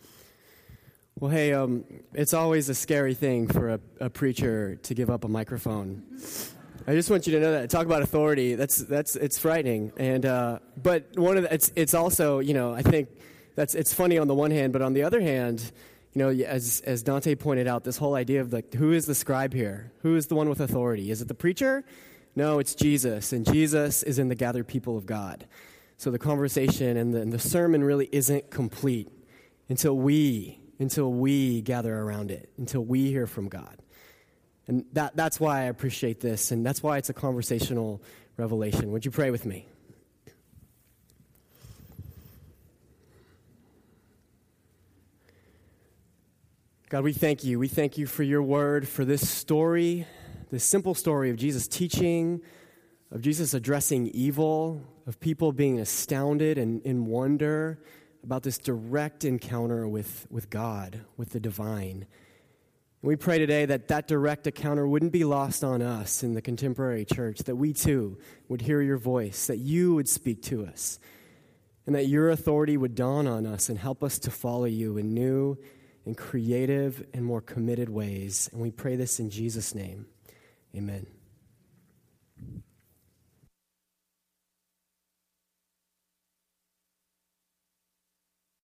Well, 1.19 1.29
hey, 1.29 1.53
um, 1.53 1.85
it's 2.13 2.33
always 2.33 2.69
a 2.69 2.73
scary 2.73 3.13
thing 3.13 3.47
for 3.47 3.69
a, 3.69 3.79
a 3.99 4.09
preacher 4.09 4.77
to 4.77 4.93
give 4.95 5.11
up 5.11 5.23
a 5.23 5.27
microphone. 5.27 6.03
I 6.87 6.93
just 6.93 7.09
want 7.09 7.27
you 7.27 7.33
to 7.33 7.39
know 7.39 7.51
that. 7.51 7.69
Talk 7.69 7.85
about 7.85 8.01
authority. 8.01 8.55
That's 8.55 8.77
that's 8.77 9.15
it's 9.15 9.37
frightening. 9.37 9.93
And 9.95 10.25
uh, 10.25 10.59
but 10.81 11.07
one 11.15 11.37
of 11.37 11.43
the, 11.43 11.53
it's 11.53 11.71
it's 11.75 11.93
also 11.93 12.39
you 12.39 12.55
know 12.55 12.73
I 12.73 12.81
think 12.81 13.09
that's 13.55 13.75
it's 13.75 13.93
funny 13.93 14.17
on 14.17 14.27
the 14.27 14.33
one 14.33 14.49
hand, 14.49 14.73
but 14.73 14.81
on 14.81 14.93
the 14.93 15.03
other 15.03 15.21
hand, 15.21 15.71
you 16.13 16.19
know, 16.19 16.29
as 16.29 16.81
as 16.81 17.03
Dante 17.03 17.35
pointed 17.35 17.67
out, 17.67 17.83
this 17.83 17.97
whole 17.97 18.15
idea 18.15 18.41
of 18.41 18.51
like 18.51 18.73
who 18.73 18.91
is 18.91 19.05
the 19.05 19.15
scribe 19.15 19.53
here? 19.53 19.91
Who 20.01 20.15
is 20.15 20.27
the 20.27 20.35
one 20.35 20.49
with 20.49 20.59
authority? 20.59 21.11
Is 21.11 21.21
it 21.21 21.27
the 21.27 21.35
preacher? 21.35 21.85
No, 22.35 22.57
it's 22.57 22.73
Jesus, 22.73 23.33
and 23.33 23.45
Jesus 23.45 24.01
is 24.01 24.17
in 24.17 24.29
the 24.29 24.35
gathered 24.35 24.67
people 24.67 24.97
of 24.97 25.05
God. 25.05 25.45
So 25.97 26.09
the 26.09 26.17
conversation 26.17 26.97
and 26.97 27.13
the, 27.13 27.21
and 27.21 27.31
the 27.31 27.37
sermon 27.37 27.83
really 27.83 28.09
isn't 28.11 28.49
complete 28.49 29.09
until 29.69 29.95
we 29.95 30.59
until 30.79 31.11
we 31.11 31.61
gather 31.61 31.95
around 31.95 32.31
it, 32.31 32.49
until 32.57 32.81
we 32.81 33.09
hear 33.09 33.27
from 33.27 33.49
God. 33.49 33.77
And 34.67 34.85
that, 34.93 35.15
that's 35.15 35.39
why 35.39 35.61
I 35.61 35.63
appreciate 35.63 36.21
this, 36.21 36.51
and 36.51 36.65
that's 36.65 36.81
why 36.81 36.97
it's 36.97 37.09
a 37.09 37.13
conversational 37.13 38.01
revelation. 38.37 38.91
Would 38.91 39.05
you 39.05 39.11
pray 39.11 39.29
with 39.29 39.45
me? 39.45 39.67
God, 46.89 47.03
we 47.03 47.13
thank 47.13 47.43
you. 47.43 47.57
We 47.57 47.67
thank 47.67 47.97
you 47.97 48.05
for 48.05 48.21
your 48.23 48.43
word, 48.43 48.87
for 48.87 49.03
this 49.03 49.27
story, 49.27 50.05
this 50.51 50.63
simple 50.63 50.93
story 50.93 51.31
of 51.31 51.37
Jesus 51.37 51.67
teaching, 51.67 52.41
of 53.11 53.21
Jesus 53.21 53.53
addressing 53.55 54.07
evil, 54.09 54.81
of 55.07 55.19
people 55.19 55.51
being 55.51 55.79
astounded 55.79 56.57
and 56.57 56.81
in 56.83 57.05
wonder 57.05 57.79
about 58.23 58.43
this 58.43 58.57
direct 58.57 59.25
encounter 59.25 59.87
with, 59.87 60.25
with 60.29 60.49
God, 60.49 61.01
with 61.17 61.31
the 61.31 61.39
divine. 61.39 62.05
And 63.01 63.09
we 63.09 63.15
pray 63.15 63.37
today 63.37 63.65
that 63.65 63.89
that 63.89 64.07
direct 64.07 64.47
encounter 64.47 64.87
wouldn't 64.87 65.11
be 65.11 65.25
lost 65.25 65.63
on 65.63 65.81
us 65.81 66.23
in 66.23 66.33
the 66.33 66.41
contemporary 66.41 67.05
church, 67.05 67.39
that 67.39 67.55
we 67.55 67.73
too 67.73 68.17
would 68.47 68.61
hear 68.61 68.81
your 68.81 68.97
voice, 68.97 69.47
that 69.47 69.57
you 69.57 69.93
would 69.95 70.07
speak 70.07 70.41
to 70.43 70.65
us, 70.65 70.99
and 71.85 71.93
that 71.95 72.07
your 72.07 72.29
authority 72.29 72.77
would 72.77 72.95
dawn 72.95 73.27
on 73.27 73.45
us 73.45 73.67
and 73.67 73.77
help 73.77 74.03
us 74.03 74.17
to 74.19 74.31
follow 74.31 74.65
you 74.65 74.97
in 74.97 75.13
new 75.13 75.57
and 76.05 76.17
creative 76.17 77.05
and 77.13 77.25
more 77.25 77.41
committed 77.41 77.89
ways. 77.89 78.49
And 78.53 78.61
we 78.61 78.71
pray 78.71 78.95
this 78.95 79.19
in 79.19 79.29
Jesus' 79.29 79.75
name. 79.75 80.05
Amen. 80.75 81.05